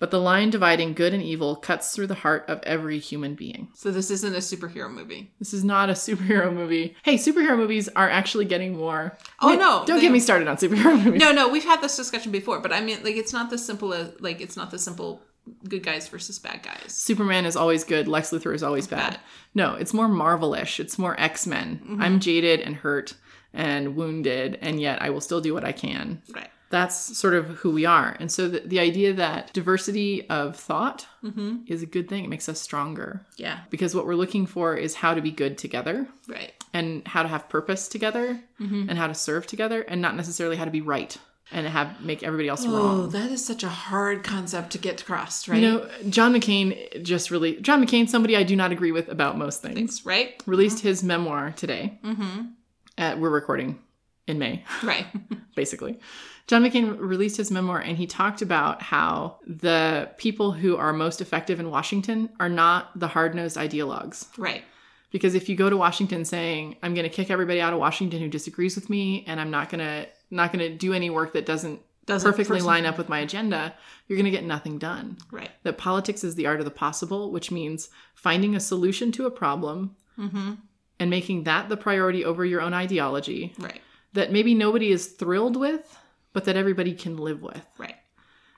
But 0.00 0.10
the 0.10 0.20
line 0.20 0.50
dividing 0.50 0.92
good 0.94 1.14
and 1.14 1.22
evil 1.22 1.56
cuts 1.56 1.94
through 1.94 2.08
the 2.08 2.16
heart 2.16 2.44
of 2.48 2.60
every 2.64 2.98
human 2.98 3.34
being. 3.36 3.68
So 3.74 3.90
this 3.90 4.10
isn't 4.10 4.34
a 4.34 4.38
superhero 4.38 4.90
movie. 4.90 5.32
This 5.38 5.54
is 5.54 5.64
not 5.64 5.88
a 5.88 5.92
superhero 6.06 6.52
movie. 6.52 6.96
Hey, 7.04 7.14
superhero 7.14 7.56
movies 7.56 7.88
are 7.90 8.10
actually 8.10 8.44
getting 8.44 8.76
more. 8.76 9.16
Oh, 9.40 9.50
Wait, 9.50 9.58
no, 9.60 9.84
Don't 9.86 9.96
they- 9.96 10.02
get 10.02 10.12
me 10.12 10.20
started 10.20 10.48
on 10.48 10.56
superhero 10.56 11.00
movies. 11.04 11.20
No, 11.20 11.32
no, 11.32 11.48
we've 11.48 11.64
had 11.64 11.80
this 11.80 11.96
discussion 11.96 12.32
before, 12.32 12.58
but 12.60 12.72
I 12.72 12.80
mean, 12.80 12.98
like, 13.04 13.16
it's 13.16 13.32
not 13.32 13.48
the 13.50 13.56
simple 13.56 13.94
as 13.94 14.10
like 14.20 14.40
it's 14.40 14.56
not 14.56 14.70
the 14.70 14.78
simple 14.78 15.22
good 15.68 15.82
guys 15.82 16.08
versus 16.08 16.38
bad 16.38 16.62
guys. 16.62 16.92
Superman 16.92 17.46
is 17.46 17.54
always 17.56 17.84
good. 17.84 18.08
Lex 18.08 18.30
Luthor 18.30 18.54
is 18.54 18.62
always 18.62 18.86
bad. 18.86 19.12
Bad. 19.12 19.20
No, 19.54 19.74
it's 19.74 19.94
more 19.94 20.08
Marvelish. 20.08 20.80
It's 20.80 20.98
more 20.98 21.18
X 21.20 21.46
Men. 21.46 21.80
Mm-hmm. 21.82 22.02
I'm 22.02 22.18
jaded 22.20 22.60
and 22.60 22.74
hurt 22.76 23.14
and 23.54 23.96
wounded, 23.96 24.58
and 24.60 24.80
yet 24.80 25.00
I 25.00 25.10
will 25.10 25.20
still 25.20 25.40
do 25.40 25.54
what 25.54 25.64
I 25.64 25.72
can. 25.72 26.20
Right. 26.34 26.50
That's 26.70 27.16
sort 27.16 27.34
of 27.34 27.46
who 27.46 27.70
we 27.70 27.84
are. 27.84 28.16
And 28.18 28.32
so 28.32 28.48
the, 28.48 28.60
the 28.60 28.80
idea 28.80 29.12
that 29.12 29.52
diversity 29.52 30.28
of 30.28 30.56
thought 30.56 31.06
mm-hmm. 31.22 31.58
is 31.68 31.82
a 31.82 31.86
good 31.86 32.08
thing, 32.08 32.24
it 32.24 32.30
makes 32.30 32.48
us 32.48 32.60
stronger. 32.60 33.24
Yeah. 33.36 33.60
Because 33.70 33.94
what 33.94 34.06
we're 34.06 34.16
looking 34.16 34.44
for 34.44 34.74
is 34.74 34.96
how 34.96 35.14
to 35.14 35.20
be 35.20 35.30
good 35.30 35.56
together 35.56 36.08
Right. 36.26 36.52
and 36.72 37.06
how 37.06 37.22
to 37.22 37.28
have 37.28 37.48
purpose 37.48 37.86
together 37.86 38.40
mm-hmm. 38.60 38.88
and 38.88 38.98
how 38.98 39.06
to 39.06 39.14
serve 39.14 39.46
together 39.46 39.82
and 39.82 40.02
not 40.02 40.16
necessarily 40.16 40.56
how 40.56 40.64
to 40.64 40.70
be 40.72 40.80
right 40.80 41.16
and 41.52 41.66
have 41.66 42.00
make 42.00 42.22
everybody 42.22 42.48
else 42.48 42.66
wrong. 42.66 42.74
Oh, 42.74 42.78
wrong. 42.78 43.10
that 43.10 43.30
is 43.30 43.44
such 43.44 43.62
a 43.62 43.68
hard 43.68 44.24
concept 44.24 44.70
to 44.72 44.78
get 44.78 45.02
across, 45.02 45.46
right? 45.46 45.60
You 45.60 45.68
know, 45.68 45.90
John 46.08 46.34
McCain 46.34 47.02
just 47.02 47.30
really 47.30 47.60
John 47.60 47.84
McCain, 47.84 48.08
somebody 48.08 48.36
I 48.36 48.42
do 48.42 48.56
not 48.56 48.72
agree 48.72 48.92
with 48.92 49.08
about 49.08 49.38
most 49.38 49.62
things, 49.62 50.04
right? 50.04 50.42
released 50.46 50.78
mm-hmm. 50.78 50.88
his 50.88 51.04
memoir 51.04 51.52
today. 51.52 51.98
Mm-hmm. 52.02 52.42
We're 52.98 53.30
recording 53.30 53.78
in 54.26 54.38
May, 54.38 54.64
Right. 54.82 55.06
basically. 55.54 55.98
John 56.46 56.62
McCain 56.62 56.98
released 56.98 57.36
his 57.38 57.50
memoir 57.50 57.78
and 57.78 57.96
he 57.96 58.06
talked 58.06 58.42
about 58.42 58.82
how 58.82 59.38
the 59.46 60.10
people 60.18 60.52
who 60.52 60.76
are 60.76 60.92
most 60.92 61.20
effective 61.20 61.58
in 61.60 61.70
Washington 61.70 62.28
are 62.38 62.48
not 62.50 62.98
the 62.98 63.08
hard 63.08 63.34
nosed 63.34 63.56
ideologues. 63.56 64.26
right. 64.38 64.62
Because 65.10 65.36
if 65.36 65.48
you 65.48 65.54
go 65.54 65.70
to 65.70 65.76
Washington 65.76 66.24
saying, 66.24 66.74
I'm 66.82 66.92
going 66.92 67.08
to 67.08 67.14
kick 67.14 67.30
everybody 67.30 67.60
out 67.60 67.72
of 67.72 67.78
Washington 67.78 68.18
who 68.20 68.28
disagrees 68.28 68.74
with 68.74 68.90
me 68.90 69.24
and 69.28 69.40
I'm 69.40 69.50
not 69.50 69.70
going 69.70 69.78
to 69.78 70.08
not 70.30 70.52
going 70.52 70.68
to 70.68 70.76
do 70.76 70.92
any 70.92 71.08
work 71.08 71.34
that 71.34 71.46
doesn't, 71.46 71.80
Doesn't 72.04 72.28
perfectly 72.28 72.56
person- 72.56 72.66
line 72.66 72.84
up 72.84 72.98
with 72.98 73.08
my 73.08 73.20
agenda, 73.20 73.72
you're 74.08 74.16
going 74.16 74.24
to 74.24 74.32
get 74.32 74.42
nothing 74.44 74.76
done. 74.78 75.16
Right. 75.30 75.50
That 75.62 75.78
politics 75.78 76.24
is 76.24 76.34
the 76.34 76.46
art 76.46 76.58
of 76.58 76.64
the 76.64 76.72
possible, 76.72 77.30
which 77.30 77.52
means 77.52 77.90
finding 78.16 78.56
a 78.56 78.60
solution 78.60 79.12
to 79.12 79.26
a 79.26 79.30
problem 79.30 79.94
Mm-hmm. 80.18 80.52
And 81.04 81.10
making 81.10 81.44
that 81.44 81.68
the 81.68 81.76
priority 81.76 82.24
over 82.24 82.44
your 82.46 82.62
own 82.62 82.72
ideology 82.72 83.52
Right. 83.58 83.82
that 84.14 84.32
maybe 84.32 84.54
nobody 84.54 84.90
is 84.90 85.06
thrilled 85.08 85.54
with, 85.56 85.84
but 86.32 86.44
that 86.46 86.56
everybody 86.56 86.94
can 86.94 87.18
live 87.18 87.42
with. 87.42 87.64
Right. 87.76 87.96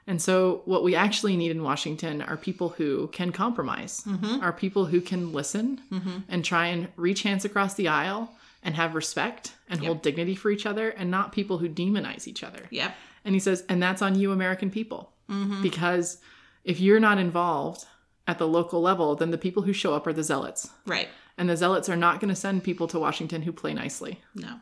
And 0.07 0.23
so, 0.23 0.63
what 0.67 0.85
we 0.85 0.95
actually 0.95 1.37
need 1.37 1.51
in 1.51 1.65
Washington 1.65 2.23
are 2.23 2.37
people 2.37 2.69
who 2.79 3.09
can 3.09 3.33
compromise, 3.33 4.03
Mm-hmm. 4.07 4.41
are 4.45 4.53
people 4.53 4.85
who 4.87 5.01
can 5.01 5.33
listen 5.33 5.81
and 6.29 6.45
try 6.45 6.67
and 6.69 6.89
reach 6.97 7.25
hands 7.25 7.45
across 7.45 7.75
the 7.75 7.89
aisle 7.89 8.31
and 8.63 8.77
have 8.77 8.95
respect 8.95 9.53
and 9.69 9.85
hold 9.85 10.03
dignity 10.03 10.37
for 10.37 10.51
each 10.51 10.65
other, 10.67 10.91
and 10.91 11.11
not 11.11 11.33
people 11.33 11.59
who 11.59 11.69
demonize 11.69 12.29
each 12.29 12.45
other. 12.45 12.63
Yep. 12.71 12.95
And 13.25 13.35
he 13.35 13.41
says, 13.41 13.65
and 13.69 13.83
that's 13.83 14.03
on 14.03 14.15
you, 14.15 14.31
American 14.31 14.71
people. 14.71 15.11
Mm-hmm. 15.29 15.61
Because 15.63 16.19
if 16.63 16.79
you're 16.79 17.01
not 17.01 17.19
involved 17.19 17.85
at 18.29 18.39
the 18.39 18.47
local 18.47 18.81
level, 18.81 19.17
then 19.17 19.31
the 19.33 19.39
people 19.39 19.63
who 19.65 19.73
show 19.73 19.93
up 19.95 20.07
are 20.07 20.13
the 20.13 20.23
zealots. 20.23 20.71
Right. 20.87 21.09
And 21.39 21.49
the 21.49 21.57
zealots 21.57 21.89
are 21.89 21.97
not 21.97 22.21
going 22.21 22.31
to 22.31 22.35
send 22.37 22.65
people 22.65 22.89
to 22.89 22.99
Washington 22.99 23.43
who 23.43 23.53
play 23.53 23.75
nicely. 23.75 24.23
No. 24.35 24.59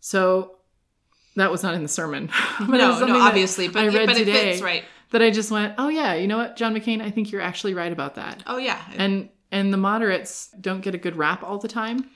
So 0.00 0.56
that 1.36 1.50
was 1.50 1.62
not 1.62 1.74
in 1.74 1.82
the 1.82 1.88
sermon. 1.88 2.30
but 2.60 2.80
it 2.80 2.86
was 2.86 3.00
no, 3.00 3.06
no, 3.06 3.20
obviously, 3.20 3.68
but, 3.68 3.84
I 3.84 3.88
read 3.88 4.06
but 4.06 4.16
today 4.16 4.52
fits, 4.52 4.62
right? 4.62 4.84
that 5.10 5.22
I 5.22 5.30
just 5.30 5.50
went, 5.50 5.74
oh 5.78 5.88
yeah, 5.88 6.14
you 6.14 6.26
know 6.26 6.36
what, 6.38 6.56
John 6.56 6.74
McCain, 6.74 7.00
I 7.02 7.10
think 7.10 7.30
you're 7.32 7.40
actually 7.40 7.74
right 7.74 7.92
about 7.92 8.16
that. 8.16 8.42
Oh 8.46 8.58
yeah, 8.58 8.80
And 8.96 9.28
and 9.52 9.72
the 9.72 9.76
moderates 9.76 10.48
don't 10.60 10.80
get 10.80 10.94
a 10.94 10.98
good 10.98 11.16
rap 11.16 11.42
all 11.42 11.58
the 11.58 11.68
time 11.68 12.08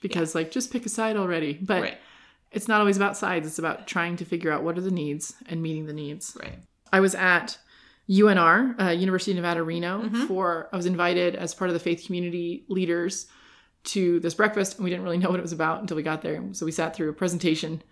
because 0.00 0.34
like 0.34 0.50
just 0.50 0.72
pick 0.72 0.84
a 0.84 0.88
side 0.88 1.16
already. 1.16 1.54
But 1.54 1.82
right, 1.82 1.98
it's 2.52 2.68
not 2.68 2.80
always 2.80 2.96
about 2.96 3.16
sides. 3.16 3.46
It's 3.46 3.58
about 3.58 3.86
trying 3.86 4.16
to 4.16 4.24
figure 4.24 4.50
out 4.50 4.62
what 4.62 4.76
are 4.78 4.82
the 4.82 4.90
needs 4.90 5.34
and 5.46 5.62
meeting 5.62 5.86
the 5.86 5.92
needs. 5.92 6.36
right. 6.40 6.58
I 6.92 7.00
was 7.00 7.14
at 7.14 7.58
UNR, 8.08 8.80
uh, 8.80 8.90
University 8.90 9.32
of 9.32 9.36
Nevada, 9.36 9.62
Reno, 9.62 10.02
Mhm. 10.02 10.28
for 10.28 10.68
I 10.72 10.76
was 10.76 10.86
invited 10.86 11.34
as 11.34 11.54
part 11.54 11.70
of 11.70 11.74
the 11.74 11.80
faith 11.80 12.04
community 12.06 12.64
leaders 12.68 13.26
to 13.84 14.20
this 14.20 14.34
breakfast, 14.34 14.76
and 14.76 14.84
we 14.84 14.90
didn't 14.90 15.04
really 15.04 15.18
know 15.18 15.30
what 15.30 15.38
it 15.38 15.42
was 15.42 15.52
about 15.52 15.80
until 15.80 15.96
we 15.96 16.02
got 16.02 16.22
there. 16.22 16.42
So 16.52 16.66
we 16.66 16.72
sat 16.72 16.96
through 16.96 17.10
a 17.10 17.14
presentation 17.14 17.82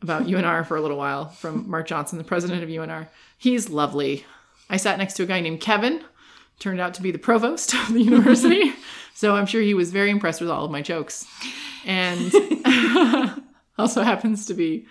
about 0.00 0.24
UNR 0.24 0.66
for 0.66 0.76
a 0.76 0.80
little 0.80 0.96
while 0.96 1.28
from 1.28 1.68
Mark 1.68 1.86
Johnson, 1.86 2.18
the 2.18 2.24
president 2.24 2.62
of 2.62 2.68
UNR. 2.68 3.08
He's 3.38 3.70
lovely. 3.70 4.24
I 4.68 4.76
sat 4.76 4.98
next 4.98 5.14
to 5.14 5.22
a 5.22 5.26
guy 5.26 5.40
named 5.40 5.60
Kevin, 5.60 6.02
turned 6.58 6.80
out 6.80 6.94
to 6.94 7.02
be 7.02 7.10
the 7.10 7.18
provost 7.18 7.74
of 7.74 7.92
the 7.92 8.02
university. 8.02 8.72
so 9.14 9.36
I'm 9.36 9.46
sure 9.46 9.60
he 9.60 9.74
was 9.74 9.92
very 9.92 10.10
impressed 10.10 10.40
with 10.40 10.50
all 10.50 10.64
of 10.64 10.70
my 10.70 10.82
jokes. 10.82 11.26
And 11.84 12.32
also 13.78 14.02
happens 14.02 14.46
to 14.46 14.54
be 14.54 14.86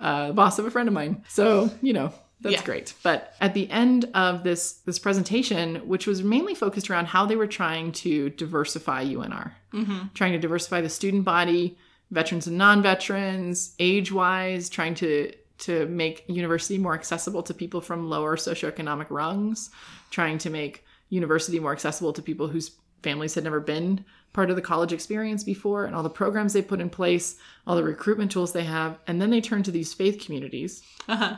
uh, 0.00 0.28
the 0.28 0.34
boss 0.34 0.58
of 0.58 0.66
a 0.66 0.70
friend 0.70 0.88
of 0.88 0.94
mine. 0.94 1.24
So, 1.28 1.70
you 1.82 1.92
know, 1.92 2.12
that's 2.40 2.56
Yeah. 2.56 2.64
great. 2.64 2.94
But 3.02 3.34
at 3.40 3.54
the 3.54 3.68
end 3.70 4.10
of 4.14 4.44
this 4.44 4.72
this 4.84 4.98
presentation, 4.98 5.76
which 5.88 6.06
was 6.06 6.22
mainly 6.22 6.54
focused 6.54 6.90
around 6.90 7.06
how 7.06 7.26
they 7.26 7.36
were 7.36 7.46
trying 7.46 7.92
to 7.92 8.30
diversify 8.30 9.04
UNR, 9.04 9.52
Mm-hmm. 9.72 10.08
trying 10.14 10.32
to 10.32 10.38
diversify 10.38 10.80
the 10.80 10.88
student 10.88 11.24
body, 11.24 11.76
veterans 12.10 12.46
and 12.46 12.56
non-veterans, 12.58 13.74
age-wise, 13.78 14.68
trying 14.68 14.94
to 14.96 15.32
to 15.58 15.86
make 15.86 16.22
university 16.28 16.76
more 16.76 16.92
accessible 16.92 17.42
to 17.42 17.54
people 17.54 17.80
from 17.80 18.10
lower 18.10 18.36
socioeconomic 18.36 19.06
rungs, 19.08 19.70
trying 20.10 20.36
to 20.36 20.50
make 20.50 20.84
university 21.08 21.58
more 21.58 21.72
accessible 21.72 22.12
to 22.12 22.20
people 22.20 22.48
whose 22.48 22.72
families 23.02 23.34
had 23.34 23.44
never 23.44 23.60
been 23.60 24.04
part 24.34 24.50
of 24.50 24.56
the 24.56 24.60
college 24.62 24.92
experience 24.92 25.42
before 25.44 25.86
and 25.86 25.94
all 25.94 26.02
the 26.02 26.10
programs 26.10 26.52
they 26.52 26.60
put 26.60 26.78
in 26.80 26.90
place, 26.90 27.36
all 27.66 27.74
the 27.74 27.82
recruitment 27.82 28.30
tools 28.30 28.52
they 28.52 28.64
have, 28.64 28.98
and 29.06 29.18
then 29.20 29.30
they 29.30 29.40
turn 29.40 29.62
to 29.62 29.70
these 29.70 29.94
faith 29.94 30.22
communities 30.22 30.82
Uh-huh. 31.08 31.36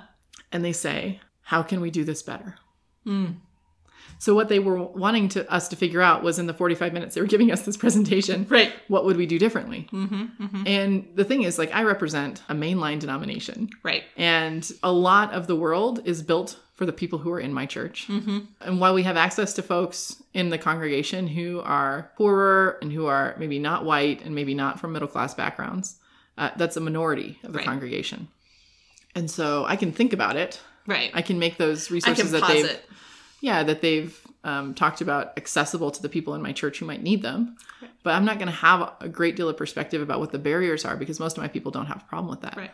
And 0.53 0.65
they 0.65 0.73
say, 0.73 1.21
"How 1.43 1.63
can 1.63 1.81
we 1.81 1.91
do 1.91 2.05
this 2.05 2.23
better?" 2.23 2.57
Mm. 3.07 3.37
So 4.21 4.35
what 4.35 4.49
they 4.49 4.59
were 4.59 4.83
wanting 4.83 5.29
to 5.31 5.51
us 5.53 5.69
to 5.69 5.77
figure 5.77 6.01
out 6.03 6.23
was 6.25 6.39
in 6.41 6.47
the 6.47 6.55
45 6.55 6.93
minutes 6.93 7.15
they 7.15 7.21
were 7.21 7.27
giving 7.37 7.53
us 7.53 7.63
this 7.63 7.77
presentation, 7.77 8.47
Right. 8.49 8.73
what 8.89 9.05
would 9.05 9.17
we 9.17 9.27
do 9.27 9.39
differently? 9.39 9.89
Mm-hmm. 9.93 10.45
Mm-hmm. 10.45 10.63
And 10.67 11.09
the 11.15 11.25
thing 11.25 11.43
is 11.43 11.59
like 11.59 11.73
I 11.75 11.83
represent 11.85 12.43
a 12.49 12.55
mainline 12.55 12.99
denomination 12.99 13.69
Right. 13.85 14.03
and 14.17 14.69
a 14.83 14.91
lot 14.93 15.33
of 15.33 15.47
the 15.47 15.55
world 15.57 16.01
is 16.05 16.23
built 16.23 16.59
for 16.75 16.85
the 16.87 16.93
people 16.93 17.19
who 17.21 17.31
are 17.33 17.41
in 17.41 17.53
my 17.53 17.67
church. 17.67 18.07
Mm-hmm. 18.09 18.39
And 18.61 18.81
while 18.81 18.95
we 18.95 19.03
have 19.05 19.17
access 19.17 19.53
to 19.55 19.63
folks 19.63 20.21
in 20.33 20.49
the 20.49 20.59
congregation 20.59 21.27
who 21.29 21.61
are 21.61 22.13
poorer 22.17 22.79
and 22.83 22.93
who 22.93 23.07
are 23.07 23.35
maybe 23.39 23.59
not 23.59 23.85
white 23.85 24.23
and 24.25 24.35
maybe 24.35 24.55
not 24.55 24.81
from 24.81 24.93
middle 24.93 25.09
class 25.09 25.35
backgrounds, 25.35 25.97
uh, 26.39 26.51
that's 26.57 26.77
a 26.77 26.81
minority 26.81 27.39
of 27.45 27.53
the 27.53 27.59
Right. 27.59 27.67
congregation. 27.67 28.29
And 29.15 29.31
so 29.31 29.65
I 29.67 29.77
can 29.77 29.93
think 29.93 30.13
about 30.13 30.37
it. 30.37 30.61
Right. 30.87 31.11
I 31.15 31.23
can 31.23 31.39
make 31.39 31.57
those 31.59 31.91
resources 31.91 32.31
that 32.33 32.47
they've 32.47 32.65
posit. 32.67 32.85
yeah 33.41 33.63
that 33.63 33.81
they've 33.83 34.19
um, 34.45 34.73
talked 34.75 35.01
about 35.01 35.33
accessible 35.37 35.91
to 35.91 36.01
the 36.01 36.09
people 36.09 36.35
in 36.35 36.41
my 36.43 36.53
church 36.53 36.79
who 36.79 36.87
might 36.87 37.03
need 37.03 37.23
them 37.23 37.57
but 38.05 38.15
i'm 38.15 38.25
not 38.25 38.39
going 38.39 38.47
to 38.49 38.55
have 38.55 38.93
a 39.01 39.09
great 39.09 39.35
deal 39.37 39.49
of 39.49 39.57
perspective 39.57 40.01
about 40.01 40.21
what 40.21 40.31
the 40.33 40.39
barriers 40.39 40.85
are 40.85 40.97
because 40.97 41.19
most 41.21 41.37
of 41.37 41.43
my 41.43 41.49
people 41.49 41.71
don't 41.73 41.87
have 41.87 41.99
a 42.03 42.05
problem 42.07 42.31
with 42.31 42.41
that 42.43 42.57
Right. 42.57 42.71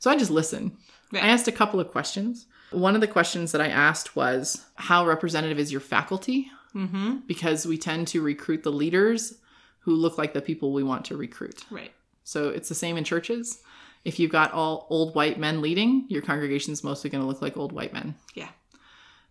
so 0.00 0.10
i 0.10 0.16
just 0.16 0.30
listen 0.32 0.76
Right. 1.12 1.22
i 1.24 1.28
asked 1.28 1.46
a 1.48 1.52
couple 1.52 1.78
of 1.80 1.88
questions 1.88 2.46
one 2.72 2.94
of 2.96 3.00
the 3.00 3.06
questions 3.06 3.52
that 3.52 3.60
i 3.60 3.68
asked 3.68 4.16
was 4.16 4.66
how 4.74 5.06
representative 5.06 5.58
is 5.58 5.70
your 5.72 5.80
faculty 5.80 6.50
Mm-hmm. 6.74 7.18
because 7.26 7.64
we 7.64 7.78
tend 7.78 8.08
to 8.08 8.20
recruit 8.20 8.62
the 8.64 8.72
leaders 8.72 9.38
who 9.80 9.94
look 9.94 10.18
like 10.18 10.34
the 10.34 10.42
people 10.42 10.72
we 10.74 10.82
want 10.82 11.04
to 11.06 11.16
recruit 11.16 11.62
Right. 11.70 11.92
so 12.24 12.48
it's 12.50 12.68
the 12.68 12.74
same 12.74 12.96
in 12.98 13.04
churches 13.04 13.62
if 14.06 14.18
you've 14.20 14.30
got 14.30 14.52
all 14.52 14.86
old 14.88 15.14
white 15.14 15.38
men 15.38 15.60
leading 15.60 16.06
your 16.08 16.22
congregation's 16.22 16.84
mostly 16.84 17.10
going 17.10 17.22
to 17.22 17.26
look 17.28 17.42
like 17.42 17.56
old 17.56 17.72
white 17.72 17.92
men 17.92 18.14
Yeah. 18.34 18.48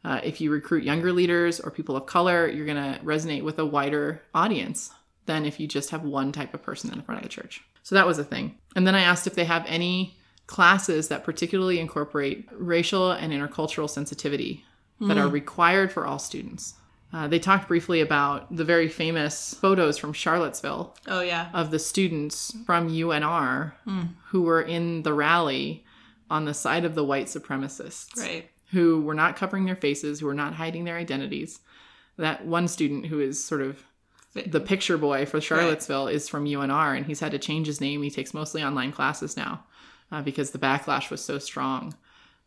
uh, 0.04 0.20
if 0.24 0.42
you 0.42 0.52
recruit 0.52 0.84
younger 0.84 1.12
leaders 1.14 1.60
or 1.60 1.72
people 1.72 1.96
of 1.96 2.06
color, 2.06 2.48
you're 2.48 2.66
going 2.72 2.84
to 2.94 3.00
resonate 3.04 3.44
with 3.44 3.58
a 3.58 3.66
wider 3.66 4.22
audience 4.34 4.92
than 5.26 5.46
if 5.46 5.60
you 5.60 5.66
just 5.68 5.90
have 5.92 6.04
one 6.04 6.32
type 6.32 6.54
of 6.54 6.62
person 6.62 6.92
in 6.92 6.98
the 6.98 7.04
front 7.04 7.20
of 7.20 7.24
the 7.24 7.30
church. 7.30 7.62
So 7.84 7.96
that 7.96 8.06
was 8.06 8.20
a 8.20 8.24
thing. 8.24 8.58
And 8.76 8.86
then 8.86 8.96
I 8.96 9.02
asked 9.02 9.28
if 9.28 9.34
they 9.36 9.46
have 9.46 9.66
any 9.68 10.18
classes 10.48 11.08
that 11.08 11.24
particularly 11.24 11.80
incorporate 11.80 12.48
racial 12.52 13.12
and 13.12 13.34
intercultural 13.34 13.90
sensitivity 13.90 14.64
that 15.02 15.18
are 15.18 15.28
required 15.28 15.92
for 15.92 16.06
all 16.06 16.20
students. 16.20 16.76
Uh, 17.16 17.28
they 17.30 17.40
talked 17.40 17.70
briefly 17.70 18.02
about 18.02 18.54
the 18.54 18.66
very 18.66 18.90
famous 18.90 19.54
photos 19.54 19.98
from 19.98 20.12
Charlottesville 20.12 20.94
Oh 21.08 21.22
yeah. 21.22 21.50
of 21.54 21.72
the 21.72 21.80
students 21.80 22.54
from 22.66 22.90
UNR 22.90 23.72
who 24.32 24.42
were 24.42 24.62
in 24.62 25.04
the 25.04 25.14
rally 25.14 25.86
on 26.30 26.44
the 26.44 26.54
side 26.54 26.84
of 26.84 26.94
the 26.94 27.06
white 27.06 27.28
supremacists 27.28 28.20
Right. 28.20 28.50
who 28.72 29.02
were 29.02 29.14
not 29.14 29.38
covering 29.38 29.64
their 29.66 29.78
faces, 29.78 30.20
who 30.20 30.26
were 30.26 30.34
not 30.34 30.56
hiding 30.56 30.84
their 30.84 30.98
identities. 30.98 31.60
That 32.18 32.46
one 32.46 32.68
student 32.68 33.06
who 33.06 33.20
is 33.22 33.42
sort 33.42 33.62
of 33.62 33.84
the 34.34 34.60
picture 34.60 34.98
boy 34.98 35.26
for 35.26 35.40
Charlottesville 35.40 36.08
is 36.10 36.28
from 36.28 36.46
UNR, 36.46 36.98
and 36.98 37.06
he's 37.06 37.22
had 37.22 37.32
to 37.32 37.40
change 37.40 37.68
his 37.68 37.80
name. 37.80 38.04
He 38.04 38.10
takes 38.10 38.34
mostly 38.34 38.62
online 38.62 38.92
classes 38.92 39.38
now 39.38 39.64
uh, 40.12 40.22
because 40.22 40.52
the 40.52 40.60
backlash 40.60 41.10
was 41.10 41.24
so 41.24 41.40
strong. 41.40 41.96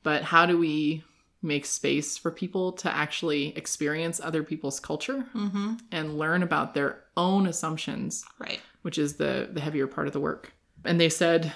But 0.03 0.25
how 0.25 0.45
do 0.45 0.59
we 0.59 1.05
make 1.43 1.65
space 1.67 2.17
for 2.19 2.31
people 2.31 2.73
to 2.73 2.91
actually 2.95 3.57
experience 3.57 4.21
other 4.21 4.43
people's 4.43 4.81
culture 4.81 5.25
Mm-hmm. 5.35 5.75
and 5.93 6.19
learn 6.19 6.43
about 6.43 6.75
their 6.75 7.05
own 7.17 7.47
assumptions, 7.47 8.25
Right. 8.39 8.61
which 8.83 8.99
is 8.99 9.15
the 9.17 9.49
the 9.53 9.61
heavier 9.61 9.87
part 9.87 10.07
of 10.07 10.13
the 10.13 10.21
work? 10.21 10.53
And 10.85 11.01
they 11.01 11.09
said, 11.09 11.53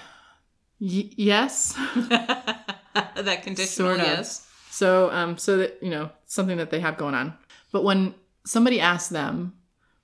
y- 0.79 1.09
yes. 1.17 1.73
that 1.97 3.41
conditional. 3.43 3.89
Sort 3.95 3.99
of. 3.99 4.05
Yes. 4.07 4.47
So, 4.69 5.11
um, 5.11 5.37
so 5.37 5.57
that 5.57 5.81
you 5.81 5.89
know, 5.89 6.09
something 6.25 6.57
that 6.57 6.71
they 6.71 6.79
have 6.79 6.97
going 6.97 7.15
on. 7.15 7.33
But 7.71 7.83
when 7.83 8.15
somebody 8.45 8.79
asks 8.79 9.09
them, 9.09 9.53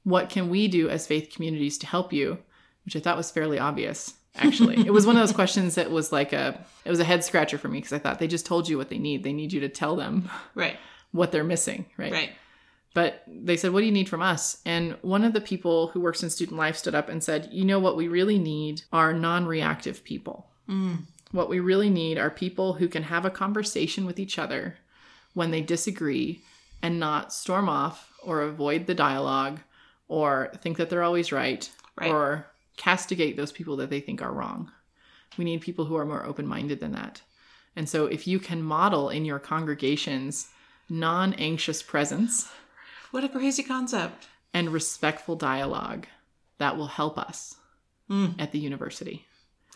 "What 0.04 0.30
can 0.30 0.50
we 0.50 0.68
do 0.68 0.90
as 0.90 1.08
faith 1.08 1.32
communities 1.34 1.78
to 1.80 1.88
help 1.88 2.14
you?" 2.14 2.40
which 2.86 2.96
I 2.96 3.00
thought 3.02 3.18
was 3.18 3.30
fairly 3.30 3.60
obvious. 3.60 4.14
Actually, 4.40 4.78
it 4.86 4.92
was 4.94 5.06
one 5.06 5.16
of 5.16 5.22
those 5.22 5.36
questions 5.42 5.76
that 5.76 5.92
was 5.92 6.12
like 6.12 6.34
a, 6.34 6.60
it 6.86 6.90
was 6.90 7.00
a 7.00 7.04
head 7.04 7.24
scratcher 7.24 7.58
for 7.58 7.68
me 7.68 7.80
because 7.80 7.94
I 7.94 8.00
thought 8.00 8.20
they 8.20 8.28
just 8.28 8.46
told 8.46 8.68
you 8.70 8.78
what 8.78 8.90
they 8.90 8.98
need. 8.98 9.24
They 9.24 9.34
need 9.34 9.54
you 9.54 9.60
to 9.62 9.70
tell 9.70 9.96
them 9.96 10.30
Right. 10.56 10.78
what 11.12 11.32
they're 11.32 11.44
missing, 11.44 11.86
right? 11.98 12.12
Right. 12.12 12.32
But 12.96 13.24
they 13.28 13.56
said, 13.58 13.72
What 13.72 13.82
do 13.82 13.86
you 13.86 13.92
need 13.92 14.10
from 14.10 14.22
us? 14.22 14.62
And 14.66 14.98
one 15.02 15.24
of 15.24 15.34
the 15.34 15.42
people 15.42 15.88
who 15.90 16.00
works 16.02 16.24
in 16.24 16.30
student 16.30 16.58
life 16.58 16.76
stood 16.76 16.96
up 16.96 17.08
and 17.10 17.24
said, 17.24 17.50
You 17.52 17.64
know 17.66 17.80
what 17.80 17.96
we 17.96 18.08
really 18.08 18.40
need 18.40 18.82
are 18.92 19.14
non 19.14 19.46
reactive 19.46 20.04
people. 20.04 20.48
Mm. 20.68 21.04
What 21.32 21.50
we 21.50 21.60
really 21.60 21.92
need 21.92 22.18
are 22.18 22.32
people 22.32 22.74
who 22.74 22.88
can 22.88 23.04
have 23.04 23.26
a 23.26 23.30
conversation 23.30 24.06
with 24.08 24.20
each 24.20 24.40
other 24.40 24.78
when 25.36 25.52
they 25.52 25.62
disagree 25.62 26.42
and 26.82 27.00
not 27.00 27.32
storm 27.32 27.70
off 27.70 28.12
or 28.24 28.42
avoid 28.42 28.88
the 28.88 28.96
dialogue 28.96 29.60
or 30.08 30.52
think 30.62 30.78
that 30.78 30.90
they're 30.90 31.04
always 31.04 31.32
right, 31.32 31.70
Right. 31.96 32.10
or 32.10 32.48
castigate 32.80 33.38
those 33.38 33.52
people 33.52 33.76
that 33.78 33.92
they 33.92 34.00
think 34.00 34.22
are 34.24 34.32
wrong. 34.34 34.72
We 35.38 35.46
need 35.46 35.62
people 35.62 35.86
who 35.86 35.96
are 35.98 36.06
more 36.06 36.26
open 36.26 36.48
minded 36.48 36.80
than 36.80 36.94
that. 36.94 37.22
And 37.76 37.88
so 37.88 38.06
if 38.08 38.26
you 38.26 38.40
can 38.40 38.64
model 38.64 39.10
in 39.10 39.26
your 39.26 39.38
congregations 39.40 40.48
non 40.90 41.34
anxious 41.36 41.84
presence, 41.84 42.50
What 43.12 43.24
a 43.24 43.30
crazy 43.30 43.62
concept. 43.64 44.28
and 44.54 44.70
respectful 44.70 45.36
dialogue 45.36 46.08
that 46.58 46.78
will 46.78 46.88
help 46.88 47.18
us 47.20 47.56
Mm. 48.10 48.42
at 48.42 48.52
the 48.52 48.58
university. 48.60 49.24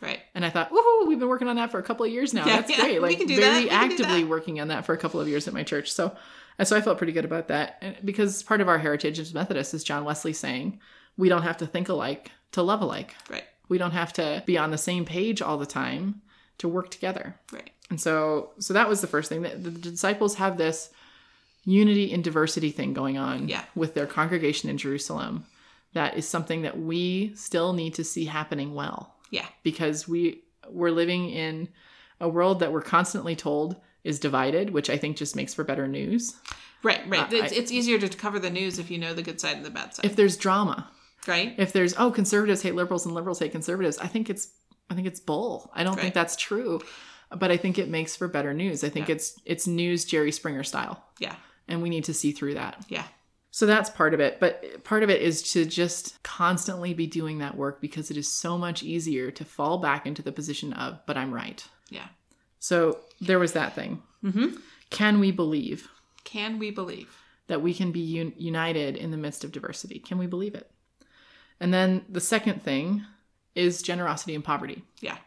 Right. 0.01 0.19
And 0.33 0.43
I 0.43 0.50
thought, 0.50 0.72
woohoo, 0.72 1.07
we've 1.07 1.19
been 1.19 1.29
working 1.29 1.48
on 1.48 1.55
that 1.57 1.69
for 1.69 1.77
a 1.77 1.83
couple 1.83 2.03
of 2.05 2.12
years 2.12 2.33
now. 2.33 2.48
Yeah, 2.48 2.55
That's 2.57 2.72
yeah, 2.72 2.77
great. 2.81 2.93
we 2.95 3.00
Like 3.10 3.17
can 3.19 3.27
do 3.27 3.36
very 3.36 3.65
that, 3.69 3.89
we 3.91 3.95
do 3.95 4.03
actively 4.03 4.24
working 4.24 4.60
on 4.60 4.69
that 4.69 4.86
for 4.86 4.93
a 4.93 4.98
couple 4.98 5.22
of 5.22 5.27
years 5.27 5.48
at 5.48 5.53
my 5.53 5.62
church. 5.63 5.91
So 5.91 6.15
and 6.57 6.67
so 6.67 6.75
I 6.75 6.81
felt 6.81 6.98
pretty 6.98 7.13
good 7.13 7.25
about 7.25 7.48
that. 7.50 7.77
And 7.81 7.95
because 8.03 8.41
part 8.43 8.60
of 8.62 8.67
our 8.67 8.77
heritage 8.79 9.17
as 9.19 9.33
Methodists 9.33 9.74
is 9.75 9.83
John 9.83 10.03
Wesley 10.03 10.33
saying, 10.33 10.79
we 11.17 11.29
don't 11.29 11.41
have 11.43 11.57
to 11.57 11.67
think 11.67 11.89
alike 11.89 12.31
to 12.53 12.62
love 12.63 12.81
alike. 12.81 13.15
Right. 13.29 13.43
We 13.69 13.77
don't 13.77 13.91
have 13.91 14.13
to 14.13 14.41
be 14.45 14.57
on 14.57 14.72
the 14.72 14.77
same 14.77 15.05
page 15.05 15.41
all 15.41 15.57
the 15.57 15.65
time 15.65 16.22
to 16.60 16.67
work 16.67 16.89
together. 16.91 17.36
Right. 17.51 17.69
And 17.89 18.00
so 18.00 18.51
so 18.60 18.74
that 18.74 18.88
was 18.89 19.01
the 19.01 19.07
first 19.07 19.29
thing. 19.29 19.41
The, 19.43 19.50
the 19.50 19.72
disciples 19.72 20.36
have 20.36 20.57
this 20.57 20.89
unity 21.65 22.12
and 22.13 22.24
diversity 22.24 22.72
thing 22.72 22.93
going 22.93 23.17
on 23.17 23.48
Yeah. 23.48 23.63
with 23.75 23.93
their 23.93 24.05
congregation 24.07 24.69
in 24.69 24.77
Jerusalem. 24.77 25.45
That 25.93 26.17
is 26.17 26.27
something 26.27 26.63
that 26.63 26.79
we 26.79 27.33
still 27.36 27.74
need 27.74 27.93
to 27.95 28.03
see 28.03 28.25
happening 28.25 28.74
well 28.74 29.15
Yeah. 29.31 29.45
because 29.63 30.07
we 30.07 30.41
we're 30.69 30.91
living 30.91 31.29
in 31.29 31.67
a 32.19 32.27
world 32.29 32.60
that 32.62 32.72
we're 32.72 32.81
constantly 32.81 33.36
told 33.36 33.75
is 34.03 34.19
divided, 34.19 34.69
which 34.72 34.89
I 34.89 34.98
think 34.98 35.17
just 35.17 35.36
makes 35.36 35.53
for 35.53 35.63
better 35.63 35.88
news. 35.88 36.36
Right. 36.83 37.01
Right. 37.07 37.22
Uh, 37.33 37.38
it's, 37.38 37.53
I- 37.53 37.55
it's 37.55 37.72
easier 37.72 37.98
to 38.00 38.10
cover 38.10 38.39
the 38.39 38.50
news 38.50 38.79
if 38.79 38.89
you 38.91 38.98
know 38.98 39.13
the 39.13 39.22
good 39.24 39.39
side 39.39 39.55
and 39.57 39.65
the 39.65 39.69
bad 39.69 39.93
side. 39.95 40.05
If 40.05 40.15
there's 40.15 40.36
drama, 40.38 40.89
right. 41.27 41.53
if 41.58 41.74
there's 41.74 41.94
oh 41.98 42.12
conservatives 42.12 42.62
hate 42.62 42.75
liberals 42.75 43.06
and 43.06 43.15
liberals 43.15 43.39
hate 43.39 43.51
conservatives, 43.51 43.98
I 43.98 44.08
think 44.08 44.30
it's 44.30 44.50
I 44.89 44.96
think 44.96 45.08
it's 45.08 45.20
bull. 45.20 45.72
I 45.74 45.84
don't 45.84 46.00
think 46.00 46.13
that's 46.13 46.36
true. 46.36 46.82
But 47.36 47.50
I 47.50 47.58
think 47.58 47.80
it 47.80 47.89
makes 47.89 48.15
for 48.15 48.27
better 48.27 48.53
news. 48.53 48.84
I 48.84 48.89
think 48.89 49.08
Yeah. 49.08 49.15
it's 49.15 49.39
it's 49.46 49.65
news 49.68 50.06
Jerry 50.06 50.32
Springer 50.32 50.63
style. 50.63 51.03
Yeah. 51.20 51.36
And 51.68 51.82
we 51.82 51.89
need 51.89 52.03
to 52.06 52.13
see 52.13 52.32
through 52.32 52.56
that. 52.56 52.86
Yeah. 52.89 53.06
So 53.51 53.65
that's 53.65 53.89
part 53.89 54.13
of 54.13 54.20
it. 54.20 54.39
But 54.39 54.84
part 54.84 55.03
of 55.03 55.10
it 55.10 55.22
is 55.22 55.42
to 55.53 55.63
just 55.65 56.22
constantly 56.24 56.94
be 56.94 57.08
doing 57.08 57.38
that 57.39 57.56
work 57.56 57.82
because 57.82 58.12
it 58.12 58.18
is 58.18 58.27
so 58.27 58.58
much 58.58 58.84
easier 58.84 59.32
to 59.32 59.46
fall 59.46 59.77
back 59.77 60.06
into 60.06 60.22
the 60.22 60.32
position 60.32 60.74
of, 60.74 61.00
but 61.06 61.18
I'm 61.18 61.34
right. 61.34 61.63
Yeah. 61.89 62.08
So 62.60 63.00
there 63.22 63.39
was 63.39 63.53
that 63.53 63.74
thing. 63.75 64.01
Mm-hmm. 64.24 64.58
Can 64.89 65.20
we 65.20 65.32
believe 65.32 65.88
Can 66.24 66.60
we 66.60 66.72
believe? 66.72 67.15
that 67.48 67.62
we 67.62 67.74
can 67.74 67.92
be 67.92 68.20
un- 68.22 68.34
united 68.38 68.96
in 68.96 69.12
the 69.12 69.18
midst 69.18 69.44
of 69.44 69.51
diversity? 69.51 70.00
Can 70.00 70.18
we 70.18 70.27
believe 70.27 70.56
it? 70.56 70.72
And 71.63 71.74
then 71.74 72.03
the 72.10 72.20
second 72.22 72.62
thing 72.62 73.03
is 73.55 73.82
generosity 73.82 74.36
and 74.36 74.43
poverty. 74.43 74.84
Yeah. 75.00 75.17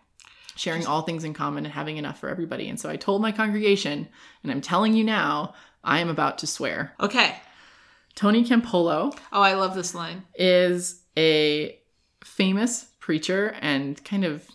sharing 0.56 0.86
all 0.86 1.02
things 1.02 1.22
in 1.24 1.34
common 1.34 1.64
and 1.66 1.72
having 1.74 1.96
enough 1.98 2.18
for 2.18 2.28
everybody. 2.28 2.68
And 2.68 2.78
so 2.80 2.88
I 2.88 2.96
told 2.96 3.20
my 3.22 3.30
congregation, 3.32 4.08
and 4.42 4.50
I'm 4.52 4.60
telling 4.62 4.94
you 4.94 5.04
now, 5.04 5.54
I 5.84 5.98
am 6.00 6.08
about 6.08 6.38
to 6.38 6.46
swear. 6.46 6.94
Okay. 7.00 7.36
Tony 8.14 8.42
Campolo 8.44 9.16
Oh, 9.32 9.42
I 9.42 9.52
love 9.54 9.74
this 9.74 9.94
line. 9.94 10.24
is 10.34 11.02
a 11.16 11.78
famous 12.24 12.86
preacher 13.00 13.54
and 13.60 14.02
kind 14.04 14.24
of 14.24 14.46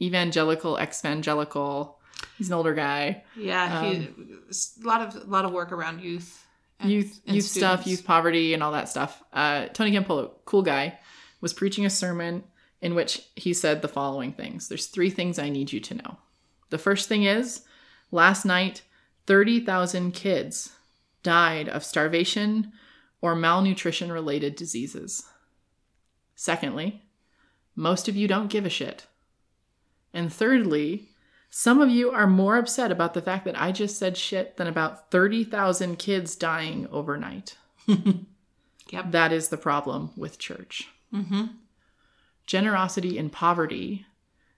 evangelical, 0.00 0.78
evangelical. 0.80 1.98
He's 2.38 2.48
an 2.48 2.54
older 2.54 2.74
guy. 2.74 3.24
Yeah. 3.36 3.84
he, 3.90 4.08
a 4.08 4.86
lot 4.86 5.00
of 5.02 5.14
a 5.16 5.26
lot 5.26 5.44
of 5.44 5.52
work 5.52 5.72
around 5.72 6.00
youth. 6.00 6.46
and- 6.78 6.86
Um, 6.86 6.90
youth 6.92 7.20
and 7.26 7.36
youth 7.36 7.44
stuff, 7.44 7.86
youth 7.86 8.04
poverty, 8.06 8.54
and 8.54 8.62
all 8.62 8.72
that 8.72 8.88
stuff. 8.88 9.22
Uh, 9.32 9.66
Tony 9.66 9.90
Campolo, 9.92 10.30
cool 10.46 10.62
guy, 10.62 10.98
was 11.40 11.52
preaching 11.52 11.84
a 11.86 11.90
sermon 11.90 12.44
in 12.80 12.94
which 12.94 13.22
he 13.36 13.52
said 13.52 13.82
the 13.82 13.88
following 13.88 14.32
things. 14.32 14.68
There's 14.68 14.86
three 14.86 15.10
things 15.10 15.38
I 15.38 15.48
need 15.48 15.72
you 15.72 15.80
to 15.80 15.94
know. 15.94 16.16
The 16.70 16.78
first 16.78 17.08
thing 17.08 17.24
is, 17.24 17.62
last 18.10 18.44
night, 18.44 18.82
thirty 19.26 19.60
thousand 19.60 20.12
kids 20.12 20.72
died 21.22 21.68
of 21.68 21.84
starvation 21.84 22.72
or 23.20 23.34
malnutrition 23.34 24.10
related 24.10 24.56
diseases. 24.56 25.24
Secondly, 26.34 27.02
most 27.76 28.08
of 28.08 28.16
you 28.16 28.26
don't 28.26 28.50
give 28.50 28.64
a 28.64 28.70
shit. 28.70 29.06
And 30.14 30.32
thirdly, 30.32 31.10
some 31.50 31.80
of 31.80 31.90
you 31.90 32.10
are 32.10 32.26
more 32.26 32.56
upset 32.56 32.90
about 32.90 33.12
the 33.12 33.22
fact 33.22 33.44
that 33.44 33.60
I 33.60 33.72
just 33.72 33.98
said 33.98 34.16
shit 34.16 34.56
than 34.56 34.66
about 34.66 35.10
30,000 35.10 35.98
kids 35.98 36.34
dying 36.36 36.88
overnight. 36.90 37.56
Yep. 38.92 39.12
That 39.12 39.32
is 39.32 39.48
the 39.48 39.56
problem 39.56 40.10
with 40.16 40.38
church. 40.38 40.88
Mm-hmm. 41.14 41.46
Generosity 42.46 43.18
in 43.18 43.30
poverty 43.30 44.06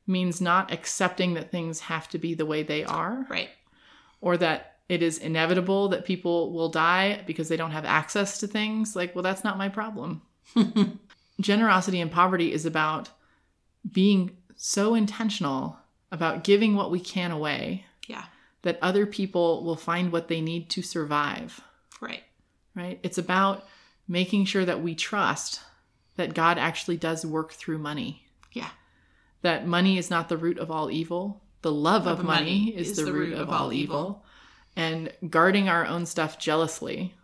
means 0.07 0.41
not 0.41 0.73
accepting 0.73 1.35
that 1.35 1.51
things 1.51 1.81
have 1.81 2.09
to 2.09 2.19
be 2.19 2.35
the 2.35 2.47
way 2.47 2.63
they 2.63 2.85
are 2.85 3.27
Right. 3.29 3.51
or 4.21 4.37
that 4.39 4.77
it 4.89 5.03
is 5.03 5.19
inevitable 5.19 5.89
that 5.89 6.05
people 6.05 6.53
will 6.53 6.69
die 6.69 7.23
because 7.27 7.49
they 7.49 7.57
don't 7.57 7.71
have 7.71 7.85
access 7.85 8.39
to 8.41 8.47
things. 8.47 8.97
Like, 8.97 9.15
well, 9.15 9.23
that's 9.23 9.45
not 9.45 9.57
my 9.59 9.69
problem. 9.69 10.23
Generosity 11.41 12.01
in 12.01 12.09
poverty 12.11 12.53
is 12.53 12.67
about 12.67 13.11
being 13.91 14.37
so 14.57 14.95
intentional 14.95 15.79
about 16.11 16.45
giving 16.45 16.77
what 16.77 16.91
we 16.91 17.01
can 17.01 17.31
away 17.31 17.85
Yeah. 18.07 18.25
that 18.63 18.79
other 18.83 19.07
people 19.07 19.65
will 19.65 19.77
find 19.77 20.13
what 20.13 20.29
they 20.29 20.41
need 20.41 20.69
to 20.71 20.83
survive, 20.83 21.61
Right. 22.01 22.23
right? 22.75 23.01
It's 23.03 23.19
about 23.19 23.67
making 24.07 24.45
sure 24.45 24.65
that 24.65 24.83
we 24.83 24.95
trust 24.95 25.61
that 26.17 26.35
God 26.35 26.59
actually 26.59 26.97
does 26.97 27.25
work 27.25 27.53
through 27.53 27.79
money, 27.79 28.25
Yeah. 28.53 28.69
that 29.43 29.67
money 29.67 29.97
is 29.99 30.11
not 30.11 30.29
the 30.29 30.37
root 30.37 30.59
of 30.59 30.71
all 30.71 30.91
evil. 30.91 31.43
The 31.63 31.73
love 31.73 32.07
of, 32.09 32.25
money, 32.25 32.75
is, 32.77 32.97
the, 32.97 33.13
root, 33.13 33.35
of, 33.35 33.49
all 33.49 33.73
evil. 33.73 34.25
And 34.75 35.13
guarding 35.31 35.69
our 35.69 35.87
own 35.87 36.07
stuff 36.07 36.39
jealously 36.39 37.15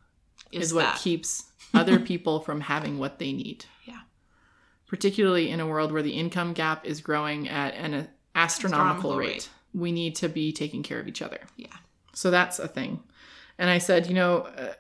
is, 0.53 0.73
what 0.73 0.83
that. 0.83 0.99
keeps 0.99 1.45
other 1.75 1.99
people 1.99 2.39
from 2.41 2.61
having 2.61 2.99
what 2.99 3.19
they 3.19 3.33
need. 3.33 3.65
Yeah. 3.85 4.01
Particularly 4.87 5.51
in 5.51 5.59
a 5.61 5.67
world 5.67 5.91
where 5.93 6.03
the 6.05 6.13
income 6.13 6.53
gap 6.53 6.87
is 6.87 7.01
growing 7.01 7.49
at 7.49 7.75
an 7.75 8.09
astronomical, 8.35 8.35
Astronomical 8.35 9.17
rate. 9.19 9.27
rate. 9.29 9.51
We 9.75 9.93
need 9.93 10.15
to 10.17 10.29
be 10.29 10.53
taking 10.53 10.83
care 10.83 11.01
of 11.01 11.09
each 11.09 11.21
other. 11.21 11.41
Yeah. 11.57 11.67
So 12.15 12.31
that's 12.31 12.59
a 12.59 12.69
thing. 12.69 13.03
And 13.59 13.69
I 13.69 13.79
said, 13.79 14.07
you 14.07 14.15
know, 14.15 14.43
uh, 14.57 14.75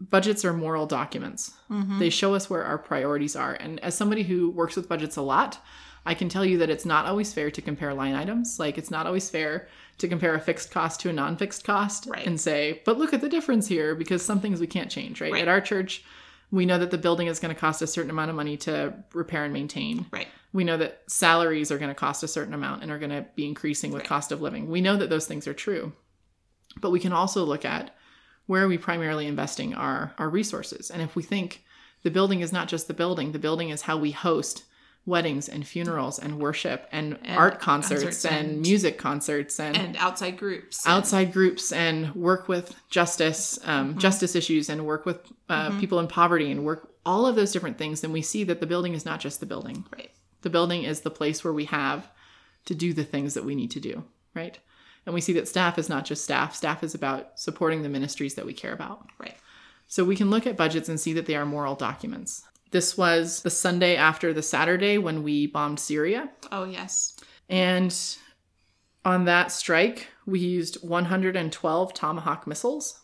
budgets 0.00 0.44
are 0.44 0.52
moral 0.52 0.86
documents. 0.86 1.52
Mm-hmm. 1.70 1.98
They 1.98 2.10
show 2.10 2.34
us 2.34 2.48
where 2.48 2.64
our 2.64 2.78
priorities 2.78 3.34
are. 3.36 3.54
And 3.54 3.80
as 3.80 3.94
somebody 3.96 4.22
who 4.22 4.50
works 4.50 4.76
with 4.76 4.88
budgets 4.88 5.16
a 5.16 5.22
lot, 5.22 5.58
I 6.06 6.14
can 6.14 6.28
tell 6.28 6.44
you 6.44 6.58
that 6.58 6.70
it's 6.70 6.84
not 6.84 7.06
always 7.06 7.32
fair 7.32 7.50
to 7.50 7.62
compare 7.62 7.94
line 7.94 8.14
items. 8.14 8.58
Like, 8.58 8.76
it's 8.78 8.90
not 8.90 9.06
always 9.06 9.30
fair 9.30 9.68
to 9.98 10.06
compare 10.08 10.34
a 10.34 10.40
fixed 10.40 10.70
cost 10.70 11.00
to 11.00 11.08
a 11.08 11.12
non 11.12 11.36
fixed 11.36 11.64
cost 11.64 12.06
Right. 12.06 12.26
and 12.26 12.40
say, 12.40 12.82
but 12.84 12.98
look 12.98 13.12
at 13.14 13.20
the 13.20 13.28
difference 13.28 13.66
here 13.66 13.94
because 13.94 14.22
some 14.24 14.40
things 14.40 14.60
we 14.60 14.66
can't 14.66 14.90
change, 14.90 15.20
right? 15.20 15.32
Right. 15.32 15.42
At 15.42 15.48
our 15.48 15.60
church, 15.60 16.04
we 16.50 16.66
know 16.66 16.78
that 16.78 16.90
the 16.90 16.98
building 16.98 17.26
is 17.26 17.40
going 17.40 17.54
to 17.54 17.60
cost 17.60 17.80
a 17.82 17.86
certain 17.86 18.10
amount 18.10 18.30
of 18.30 18.36
money 18.36 18.56
to 18.58 18.94
repair 19.12 19.44
and 19.44 19.52
maintain. 19.52 20.06
Right. 20.12 20.28
We 20.52 20.62
know 20.62 20.76
that 20.76 21.02
salaries 21.08 21.72
are 21.72 21.78
going 21.78 21.88
to 21.88 21.94
cost 21.96 22.22
a 22.22 22.28
certain 22.28 22.54
amount 22.54 22.82
and 22.82 22.92
are 22.92 22.98
going 22.98 23.10
to 23.10 23.26
be 23.34 23.46
increasing 23.46 23.90
with 23.90 24.02
Right. 24.02 24.08
cost 24.08 24.30
of 24.30 24.40
living. 24.40 24.68
We 24.70 24.80
know 24.80 24.96
that 24.96 25.10
those 25.10 25.26
things 25.26 25.48
are 25.48 25.54
true. 25.54 25.92
But 26.80 26.90
we 26.90 27.00
can 27.00 27.12
also 27.12 27.44
look 27.44 27.64
at 27.64 27.96
where 28.46 28.62
are 28.64 28.68
we 28.68 28.78
primarily 28.78 29.26
investing 29.26 29.74
our, 29.74 30.12
our 30.18 30.28
resources. 30.28 30.90
And 30.90 31.00
if 31.02 31.16
we 31.16 31.22
think 31.22 31.64
the 32.02 32.10
building 32.10 32.40
is 32.40 32.52
not 32.52 32.68
just 32.68 32.88
the 32.88 32.94
building, 32.94 33.32
the 33.32 33.38
building 33.38 33.70
is 33.70 33.82
how 33.82 33.96
we 33.96 34.10
host 34.10 34.64
weddings 35.06 35.48
and 35.50 35.66
funerals 35.66 36.18
and 36.18 36.38
worship 36.38 36.88
and, 36.90 37.18
And 37.24 37.36
art 37.36 37.60
concerts, 37.60 38.02
concerts 38.02 38.24
and, 38.24 38.48
and- 38.52 38.60
music 38.62 38.98
concerts 38.98 39.60
and, 39.60 39.76
And 39.76 39.96
outside 39.98 40.38
groups. 40.38 40.86
outside 40.86 41.32
groups 41.32 41.72
and 41.72 42.14
work 42.14 42.48
with 42.48 42.74
justice 42.88 43.58
um, 43.64 43.98
justice 43.98 44.34
issues 44.34 44.68
and 44.70 44.86
work 44.86 45.04
with 45.04 45.20
uh, 45.50 45.78
people 45.78 45.98
in 46.00 46.06
poverty 46.08 46.50
and 46.50 46.64
work 46.64 46.90
all 47.04 47.26
of 47.26 47.36
those 47.36 47.52
different 47.52 47.76
things 47.76 48.00
then 48.00 48.12
we 48.12 48.22
see 48.22 48.44
that 48.44 48.60
the 48.60 48.66
building 48.66 48.94
is 48.94 49.04
not 49.04 49.20
just 49.20 49.40
the 49.40 49.46
building 49.46 49.84
Right. 49.94 50.10
the 50.40 50.48
building 50.48 50.84
is 50.84 51.02
the 51.02 51.10
place 51.10 51.44
where 51.44 51.52
we 51.52 51.66
have 51.66 52.08
to 52.64 52.74
do 52.74 52.94
the 52.94 53.04
things 53.04 53.34
that 53.34 53.44
we 53.44 53.54
need 53.54 53.70
to 53.72 53.80
do 53.80 54.04
right 54.34 54.58
and 55.06 55.14
we 55.14 55.20
see 55.20 55.32
that 55.34 55.48
staff 55.48 55.78
is 55.78 55.88
not 55.88 56.04
just 56.04 56.24
staff 56.24 56.54
staff 56.54 56.82
is 56.82 56.94
about 56.94 57.38
supporting 57.38 57.82
the 57.82 57.88
ministries 57.88 58.34
that 58.34 58.46
we 58.46 58.52
care 58.54 58.72
about 58.72 59.06
Right. 59.18 59.36
so 59.86 60.04
we 60.04 60.16
can 60.16 60.30
look 60.30 60.46
at 60.46 60.56
budgets 60.56 60.88
and 60.88 60.98
see 61.00 61.12
that 61.14 61.26
they 61.26 61.36
are 61.36 61.46
moral 61.46 61.74
documents 61.74 62.42
this 62.70 62.96
was 62.98 63.42
the 63.42 63.50
sunday 63.50 63.96
after 63.96 64.32
the 64.32 64.42
saturday 64.42 64.98
when 64.98 65.22
we 65.22 65.46
bombed 65.46 65.78
syria 65.80 66.30
Oh 66.52 66.64
yes. 66.64 67.16
and 67.48 67.94
on 69.06 69.26
that 69.26 69.52
strike, 69.52 70.08
we 70.24 70.38
used 70.40 70.76
112 70.82 71.92
Tomahawk 71.92 72.46
missiles, 72.46 73.00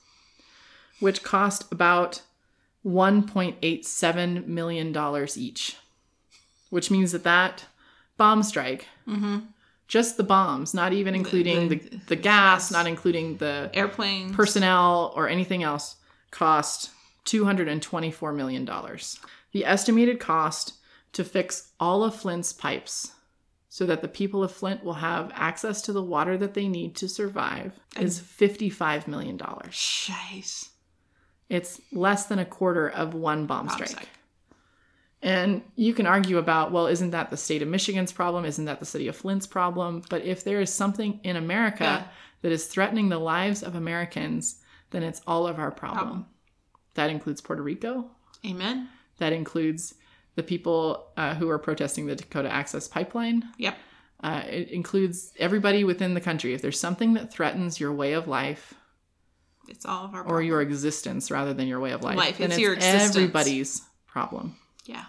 which 0.98 1.22
cost 1.22 1.70
about 1.70 2.22
$1.87 2.86 4.46
million 4.46 4.96
each, 5.36 5.76
which 6.70 6.90
means 6.90 7.12
that 7.12 7.24
that 7.24 7.66
bomb 8.16 8.42
strike, 8.42 8.86
Mm-hmm. 9.06 9.38
Just 9.90 10.16
the 10.16 10.22
bombs, 10.22 10.72
not 10.72 10.92
even 10.92 11.16
including 11.16 11.68
the, 11.68 11.76
the- 11.76 11.96
the, 12.06 12.16
gas, 12.16 12.70
not 12.70 12.86
including 12.86 13.36
the 13.38 13.68
Airplanes. 13.74 14.34
personnel 14.36 15.12
or 15.16 15.28
anything 15.28 15.64
else, 15.64 15.96
cost 16.30 16.90
$224 17.26 18.34
million. 18.36 18.64
The 19.52 19.64
estimated 19.64 20.20
cost 20.20 20.74
to 21.12 21.24
fix 21.24 21.72
all 21.80 22.04
of 22.04 22.14
Flint's 22.14 22.52
pipes 22.52 23.10
so 23.68 23.84
that 23.86 24.00
the 24.00 24.06
people 24.08 24.44
of 24.44 24.52
Flint 24.52 24.84
will 24.84 24.94
have 24.94 25.32
access 25.34 25.82
to 25.82 25.92
the 25.92 26.02
water 26.02 26.38
that 26.38 26.54
they 26.54 26.68
need 26.68 26.94
to 26.96 27.08
survive 27.08 27.72
is 27.98 28.20
$55 28.20 29.08
million. 29.08 29.36
Jeez. 29.38 30.68
It's 31.48 31.80
less 31.92 32.26
than 32.26 32.38
a 32.38 32.44
quarter 32.44 32.88
of 32.88 33.12
one 33.14 33.46
bomb, 33.46 33.66
Bomb 33.66 33.74
strike. 33.74 33.88
strike. 33.90 34.08
And 35.22 35.62
you 35.76 35.92
can 35.92 36.06
argue 36.06 36.38
about, 36.38 36.72
well, 36.72 36.86
isn't 36.86 37.10
that 37.10 37.30
the 37.30 37.36
state 37.36 37.60
of 37.60 37.68
Michigan's 37.68 38.10
problem? 38.12 38.44
Isn't 38.46 38.64
that 38.64 38.80
the 38.80 38.86
city 38.86 39.06
of 39.08 39.16
Flint's 39.16 39.46
problem? 39.46 40.02
But 40.08 40.24
if 40.24 40.44
there 40.44 40.60
is 40.60 40.72
something 40.72 41.20
in 41.22 41.36
America 41.36 41.84
Yeah. 41.84 42.04
that 42.42 42.52
is 42.52 42.66
threatening 42.66 43.10
the 43.10 43.18
lives 43.18 43.62
of 43.62 43.74
Americans, 43.74 44.60
then 44.92 45.02
it's 45.02 45.20
all 45.26 45.46
of 45.46 45.58
our 45.58 45.70
problem. 45.70 45.98
Problem. 45.98 46.26
That 46.94 47.10
includes 47.10 47.40
Puerto 47.42 47.62
Rico. 47.62 48.10
Amen. 48.46 48.88
That 49.18 49.34
includes 49.34 49.94
the 50.36 50.42
people 50.42 51.08
uh, 51.18 51.34
who 51.34 51.50
are 51.50 51.58
protesting 51.58 52.06
the 52.06 52.16
Dakota 52.16 52.50
Access 52.50 52.88
Pipeline. 52.88 53.44
Yep. 53.58 53.76
Uh, 54.22 54.42
it 54.48 54.70
includes 54.70 55.32
everybody 55.38 55.84
within 55.84 56.14
the 56.14 56.20
country. 56.20 56.54
If 56.54 56.62
there's 56.62 56.80
something 56.80 57.12
that 57.14 57.30
threatens 57.32 57.78
your 57.78 57.92
way 57.92 58.14
of 58.14 58.26
life 58.26 58.72
It's 59.68 59.84
all 59.84 60.04
of 60.06 60.14
our 60.14 60.22
problem. 60.22 60.34
or 60.36 60.42
your 60.42 60.62
existence 60.62 61.30
rather 61.30 61.52
than 61.52 61.68
your 61.68 61.80
way 61.80 61.92
of 61.92 62.02
life, 62.02 62.16
Life, 62.16 62.40
it's 62.40 62.54
it's, 62.54 62.58
your 62.58 62.72
existence. 62.74 63.16
everybody's 63.16 63.82
problem. 64.06 64.56
Yeah. 64.84 65.06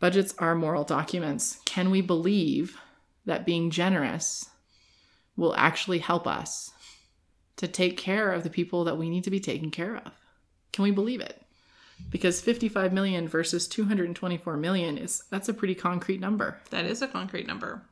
Budgets 0.00 0.34
are 0.38 0.54
moral 0.54 0.84
documents. 0.84 1.60
Can 1.64 1.90
we 1.90 2.00
believe 2.00 2.78
that 3.24 3.46
being 3.46 3.70
generous 3.70 4.50
will 5.36 5.54
actually 5.56 5.98
help 5.98 6.26
us 6.26 6.72
to 7.56 7.68
take 7.68 7.96
care 7.96 8.32
of 8.32 8.42
the 8.42 8.50
people 8.50 8.84
that 8.84 8.98
we 8.98 9.08
need 9.08 9.24
to 9.24 9.30
be 9.30 9.40
taken 9.40 9.70
care 9.70 9.96
of? 9.96 10.12
Can 10.72 10.82
we 10.82 10.90
believe 10.90 11.20
it? 11.20 11.40
Because 12.10 12.40
55 12.40 12.92
million 12.92 13.28
versus 13.28 13.68
224 13.68 14.56
million 14.56 14.98
is 14.98 15.22
that's 15.30 15.48
a 15.48 15.54
pretty 15.54 15.74
concrete 15.74 16.20
number. 16.20 16.58
That 16.70 16.84
is 16.84 17.00
a 17.02 17.06
concrete 17.06 17.46
number. 17.46 17.82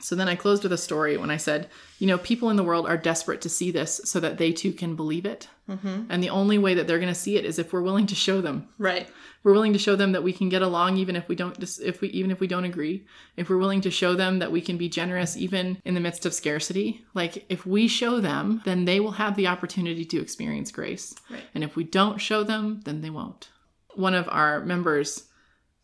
So 0.00 0.14
then 0.16 0.28
I 0.28 0.34
closed 0.34 0.64
with 0.64 0.72
a 0.72 0.78
story 0.78 1.16
when 1.16 1.30
I 1.30 1.36
said, 1.36 1.68
you 1.98 2.06
know, 2.06 2.18
people 2.18 2.50
in 2.50 2.56
the 2.56 2.64
world 2.64 2.86
are 2.86 2.96
desperate 2.96 3.40
to 3.42 3.48
see 3.48 3.70
this 3.70 4.00
so 4.04 4.18
that 4.20 4.38
they 4.38 4.52
too 4.52 4.72
can 4.72 4.96
believe 4.96 5.24
it. 5.24 5.48
Mm-hmm. 5.68 6.04
And 6.10 6.22
the 6.22 6.30
only 6.30 6.58
way 6.58 6.74
that 6.74 6.86
they're 6.86 6.98
going 6.98 7.12
to 7.12 7.18
see 7.18 7.36
it 7.36 7.44
is 7.44 7.58
if 7.58 7.72
we're 7.72 7.80
willing 7.80 8.06
to 8.08 8.14
show 8.14 8.40
them. 8.40 8.68
Right. 8.76 9.08
We're 9.44 9.52
willing 9.52 9.72
to 9.72 9.78
show 9.78 9.94
them 9.94 10.12
that 10.12 10.22
we 10.22 10.32
can 10.32 10.48
get 10.48 10.62
along 10.62 10.96
even 10.96 11.16
if 11.16 11.28
we 11.28 11.36
don't 11.36 11.56
if 11.80 12.00
we 12.00 12.08
even 12.08 12.30
if 12.30 12.40
we 12.40 12.46
don't 12.46 12.64
agree. 12.64 13.06
If 13.36 13.48
we're 13.48 13.58
willing 13.58 13.82
to 13.82 13.90
show 13.90 14.14
them 14.14 14.40
that 14.40 14.52
we 14.52 14.60
can 14.60 14.76
be 14.76 14.88
generous 14.88 15.36
even 15.36 15.78
in 15.84 15.94
the 15.94 16.00
midst 16.00 16.26
of 16.26 16.34
scarcity. 16.34 17.04
Like 17.14 17.44
if 17.48 17.64
we 17.64 17.86
show 17.86 18.20
them, 18.20 18.62
then 18.64 18.86
they 18.86 19.00
will 19.00 19.12
have 19.12 19.36
the 19.36 19.46
opportunity 19.46 20.04
to 20.06 20.20
experience 20.20 20.72
grace. 20.72 21.14
Right. 21.30 21.44
And 21.54 21.62
if 21.62 21.76
we 21.76 21.84
don't 21.84 22.20
show 22.20 22.42
them, 22.42 22.80
then 22.84 23.00
they 23.00 23.10
won't. 23.10 23.50
One 23.94 24.14
of 24.14 24.28
our 24.28 24.60
members 24.60 25.24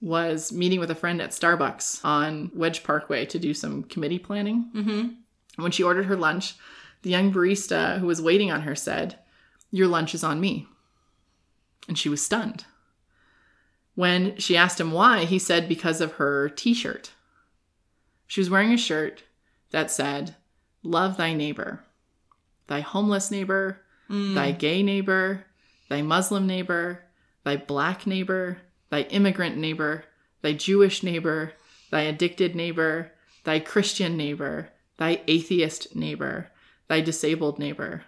was 0.01 0.53
meeting 0.53 0.81
with 0.81 0.91
a 0.91 0.95
friend 0.95 1.21
at 1.21 1.31
Starbucks 1.31 2.05
on 2.05 2.51
Wedge 2.55 2.83
Parkway 2.83 3.27
to 3.27 3.39
do 3.39 3.53
some 3.53 3.85
committee 3.85 4.19
planning. 4.19 4.71
Mm-hmm. 4.75 5.63
When 5.63 5.73
she 5.73 5.83
ordered 5.83 6.07
her 6.07 6.17
lunch, 6.17 6.55
the 7.03 7.11
young 7.11 7.33
barista 7.33 7.99
who 7.99 8.07
was 8.07 8.23
waiting 8.23 8.51
on 8.51 8.63
her 8.63 8.75
said, 8.75 9.19
Your 9.71 9.89
lunch 9.89 10.15
is 10.15 10.25
on 10.25 10.41
me. 10.41 10.67
And 11.87 11.99
she 11.99 12.09
was 12.09 12.25
stunned. 12.25 12.65
When 13.95 14.37
she 14.39 14.57
asked 14.57 14.81
him 14.81 14.93
why, 14.93 15.25
he 15.25 15.39
said, 15.39 15.69
Because 15.69 16.01
of 16.01 16.13
her 16.13 16.49
t 16.49 16.73
shirt. 16.73 17.13
She 18.27 18.41
was 18.41 18.49
wearing 18.49 18.73
a 18.73 18.79
shirt 18.79 19.25
that 19.71 19.91
said, 19.91 20.37
Love 20.83 21.17
thy 21.17 21.35
neighbor, 21.35 21.85
thy 22.69 22.81
homeless 22.81 23.31
neighbor, 23.31 23.83
thy 24.09 24.51
gay 24.53 24.83
neighbor, 24.83 25.45
thy 25.89 26.01
Muslim 26.01 26.47
neighbor, 26.47 27.05
thy 27.45 27.57
black 27.57 28.07
neighbor, 28.07 28.59
thy 28.91 29.03
immigrant 29.03 29.57
neighbor, 29.57 30.05
thy 30.43 30.53
Jewish 30.53 31.03
neighbor, 31.03 31.53
thy 31.91 32.03
addicted 32.03 32.55
neighbor, 32.55 33.13
thy 33.45 33.59
Christian 33.61 34.17
neighbor, 34.17 34.69
thy 34.97 35.23
atheist 35.27 35.97
neighbor, 35.97 36.51
thy 36.89 37.01
disabled 37.01 37.59
neighbor. 37.59 38.05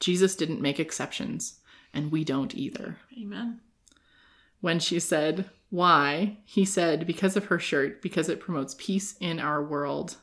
Jesus 0.00 0.34
didn't 0.36 0.60
make 0.60 0.80
exceptions, 0.80 1.60
and 1.92 2.10
we 2.10 2.24
don't 2.24 2.54
either. 2.54 2.98
Amen. 3.20 3.60
When 4.60 4.78
she 4.80 4.98
said, 5.00 5.50
Why? 5.70 6.38
He 6.44 6.64
said, 6.64 7.06
Because 7.06 7.36
of 7.36 7.46
her 7.46 7.58
shirt, 7.58 8.00
because 8.02 8.28
it 8.28 8.40
promotes 8.40 8.74
peace 8.78 9.14
in 9.20 9.38
our 9.38 9.62
world. 9.62 10.16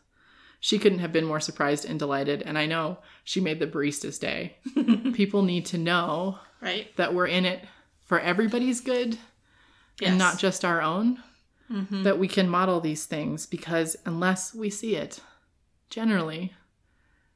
She 0.60 0.78
couldn't 0.78 1.00
have 1.00 1.12
been 1.12 1.26
more 1.26 1.40
surprised 1.40 1.86
and 1.86 1.98
delighted, 1.98 2.44
and 2.44 2.58
I 2.58 2.68
know 2.68 3.00
she 3.24 3.40
made 3.42 3.60
the 3.60 3.66
barista's 3.68 4.20
day. 4.20 4.58
People 5.14 5.42
need 5.42 5.66
to 5.68 5.78
know 5.78 6.38
Right. 6.62 6.96
that 6.98 7.14
we're 7.16 7.26
in 7.28 7.46
it 7.46 7.66
for 8.06 8.20
everybody's 8.20 8.80
good 8.82 9.18
Yes. 10.02 10.10
and 10.10 10.18
not 10.18 10.38
just 10.40 10.66
our 10.66 10.82
own. 10.82 11.22
Mhm. 11.72 12.04
That 12.04 12.20
we 12.20 12.28
can 12.28 12.50
model 12.50 12.82
these 12.82 13.06
things 13.06 13.46
because 13.46 13.96
unless 14.06 14.54
we 14.54 14.70
see 14.70 14.96
it, 14.98 15.22
generally, 15.90 16.54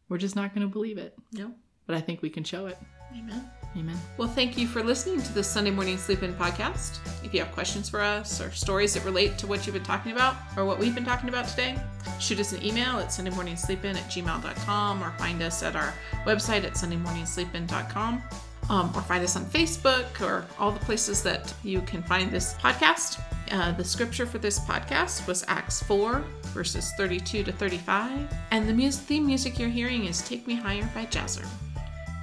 we're 0.09 0.17
just 0.17 0.35
not 0.35 0.53
going 0.53 0.67
to 0.67 0.71
believe 0.71 0.97
it. 0.97 1.15
No. 1.31 1.53
But 1.85 1.95
I 1.95 2.01
think 2.01 2.21
we 2.21 2.29
can 2.29 2.43
show 2.43 2.65
it. 2.65 2.77
Amen. 3.13 3.49
Amen. 3.77 3.97
Well, 4.17 4.27
thank 4.27 4.57
you 4.57 4.67
for 4.67 4.83
listening 4.83 5.21
to 5.21 5.33
the 5.33 5.43
Sunday 5.43 5.69
Morning 5.71 5.97
Sleep 5.97 6.23
In 6.23 6.33
podcast. 6.33 6.97
If 7.23 7.33
you 7.33 7.39
have 7.41 7.51
questions 7.53 7.89
for 7.89 8.01
us 8.01 8.41
or 8.41 8.51
stories 8.51 8.93
that 8.95 9.05
relate 9.05 9.37
to 9.39 9.47
what 9.47 9.65
you've 9.65 9.73
been 9.73 9.83
talking 9.83 10.11
about 10.13 10.35
or 10.57 10.65
what 10.65 10.79
we've 10.79 10.95
been 10.95 11.05
talking 11.05 11.29
about 11.29 11.47
today, 11.47 11.77
shoot 12.19 12.39
us 12.39 12.51
an 12.53 12.63
email 12.63 12.99
at 12.99 13.07
sundaymorningsleepin 13.09 13.95
at 13.95 14.09
gmail.com 14.09 15.03
or 15.03 15.11
find 15.17 15.41
us 15.41 15.61
at 15.63 15.75
our 15.75 15.93
website 16.25 16.63
at 16.65 16.73
sundaymorningsleepin.com 16.73 18.21
um, 18.69 18.91
or 18.95 19.01
find 19.01 19.23
us 19.23 19.35
on 19.35 19.45
Facebook 19.45 20.21
or 20.21 20.45
all 20.59 20.71
the 20.71 20.79
places 20.79 21.21
that 21.23 21.53
you 21.63 21.81
can 21.81 22.01
find 22.03 22.31
this 22.31 22.53
podcast. 22.55 23.21
Uh, 23.51 23.71
the 23.73 23.83
scripture 23.83 24.25
for 24.25 24.39
this 24.39 24.59
podcast 24.59 25.27
was 25.27 25.45
Acts 25.47 25.83
4, 25.83 26.23
verses 26.45 26.91
32 26.97 27.43
to 27.43 27.51
35. 27.51 28.33
And 28.51 28.67
the 28.67 28.91
theme 28.91 29.27
music 29.27 29.59
you're 29.59 29.69
hearing 29.69 30.05
is 30.05 30.21
Take 30.21 30.47
Me 30.47 30.55
Higher 30.55 30.89
by 30.95 31.05
Jazzer. 31.05 31.47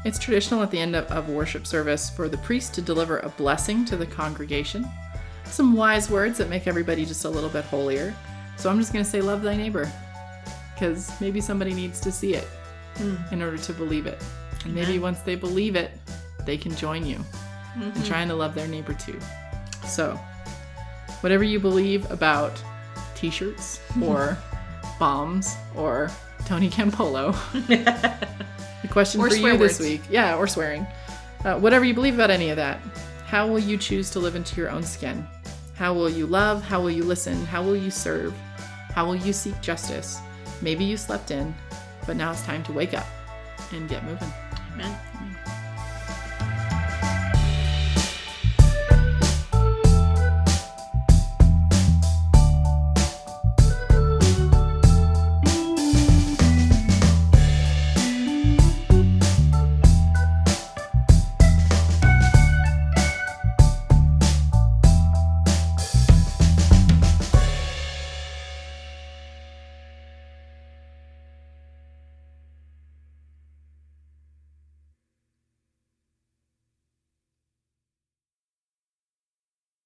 It's 0.04 0.18
traditional 0.18 0.62
at 0.62 0.70
the 0.72 0.80
end 0.80 0.96
of, 0.96 1.04
of 1.06 1.28
worship 1.28 1.64
service 1.64 2.10
for 2.10 2.28
the 2.28 2.38
priest 2.38 2.74
to 2.74 2.82
deliver 2.82 3.20
a 3.20 3.28
blessing 3.28 3.84
to 3.84 3.96
the 3.96 4.06
congregation. 4.06 4.84
Some 5.44 5.74
wise 5.74 6.10
words 6.10 6.38
that 6.38 6.48
make 6.48 6.66
everybody 6.66 7.04
just 7.04 7.24
a 7.24 7.28
little 7.28 7.50
bit 7.50 7.64
holier. 7.64 8.14
So 8.56 8.68
I'm 8.68 8.78
just 8.78 8.92
going 8.92 9.04
to 9.04 9.10
say, 9.10 9.20
Love 9.20 9.42
thy 9.42 9.56
neighbor. 9.56 9.90
Because 10.74 11.20
maybe 11.20 11.40
somebody 11.40 11.72
needs 11.72 12.00
to 12.00 12.10
see 12.10 12.34
it 12.34 12.48
in 13.30 13.42
order 13.42 13.58
to 13.58 13.72
believe 13.72 14.06
it. 14.06 14.20
And 14.64 14.74
maybe 14.74 14.98
once 14.98 15.20
they 15.20 15.36
believe 15.36 15.76
it, 15.76 15.92
they 16.44 16.56
can 16.56 16.74
join 16.76 17.06
you 17.06 17.18
in 17.76 18.02
trying 18.04 18.28
to 18.28 18.34
love 18.34 18.54
their 18.54 18.68
neighbor 18.68 18.94
too. 18.94 19.18
So, 19.86 20.18
whatever 21.20 21.44
you 21.44 21.58
believe 21.60 22.10
about 22.10 22.52
t 23.14 23.30
shirts 23.30 23.80
or 24.02 24.36
bombs 24.98 25.54
or 25.76 26.10
Tony 26.46 26.68
Campolo, 26.68 27.32
the 28.82 28.88
question 28.88 29.20
Or 29.20 29.30
for 29.30 29.36
you 29.36 29.56
this 29.56 29.80
week, 29.80 30.02
yeah, 30.10 30.36
or 30.36 30.46
swearing, 30.46 30.86
uh, 31.44 31.58
whatever 31.58 31.84
you 31.84 31.94
believe 31.94 32.14
about 32.14 32.30
any 32.30 32.50
of 32.50 32.56
that, 32.56 32.80
how 33.26 33.46
will 33.46 33.58
you 33.58 33.76
choose 33.78 34.10
to 34.10 34.20
live 34.20 34.36
into 34.36 34.60
your 34.60 34.70
own 34.70 34.82
skin? 34.82 35.26
How 35.74 35.94
will 35.94 36.10
you 36.10 36.26
love? 36.26 36.62
How 36.62 36.80
will 36.80 36.90
you 36.90 37.02
listen? 37.02 37.44
How 37.46 37.62
will 37.62 37.76
you 37.76 37.90
serve? 37.90 38.34
How 38.94 39.06
will 39.06 39.16
you 39.16 39.32
seek 39.32 39.60
justice? 39.62 40.18
Maybe 40.60 40.84
you 40.84 40.96
slept 40.96 41.30
in, 41.30 41.54
but 42.06 42.16
now 42.16 42.30
it's 42.30 42.42
time 42.42 42.62
to 42.64 42.72
wake 42.72 42.94
up 42.94 43.06
and 43.72 43.88
get 43.88 44.04
moving. 44.04 44.32
Amen. 44.74 45.11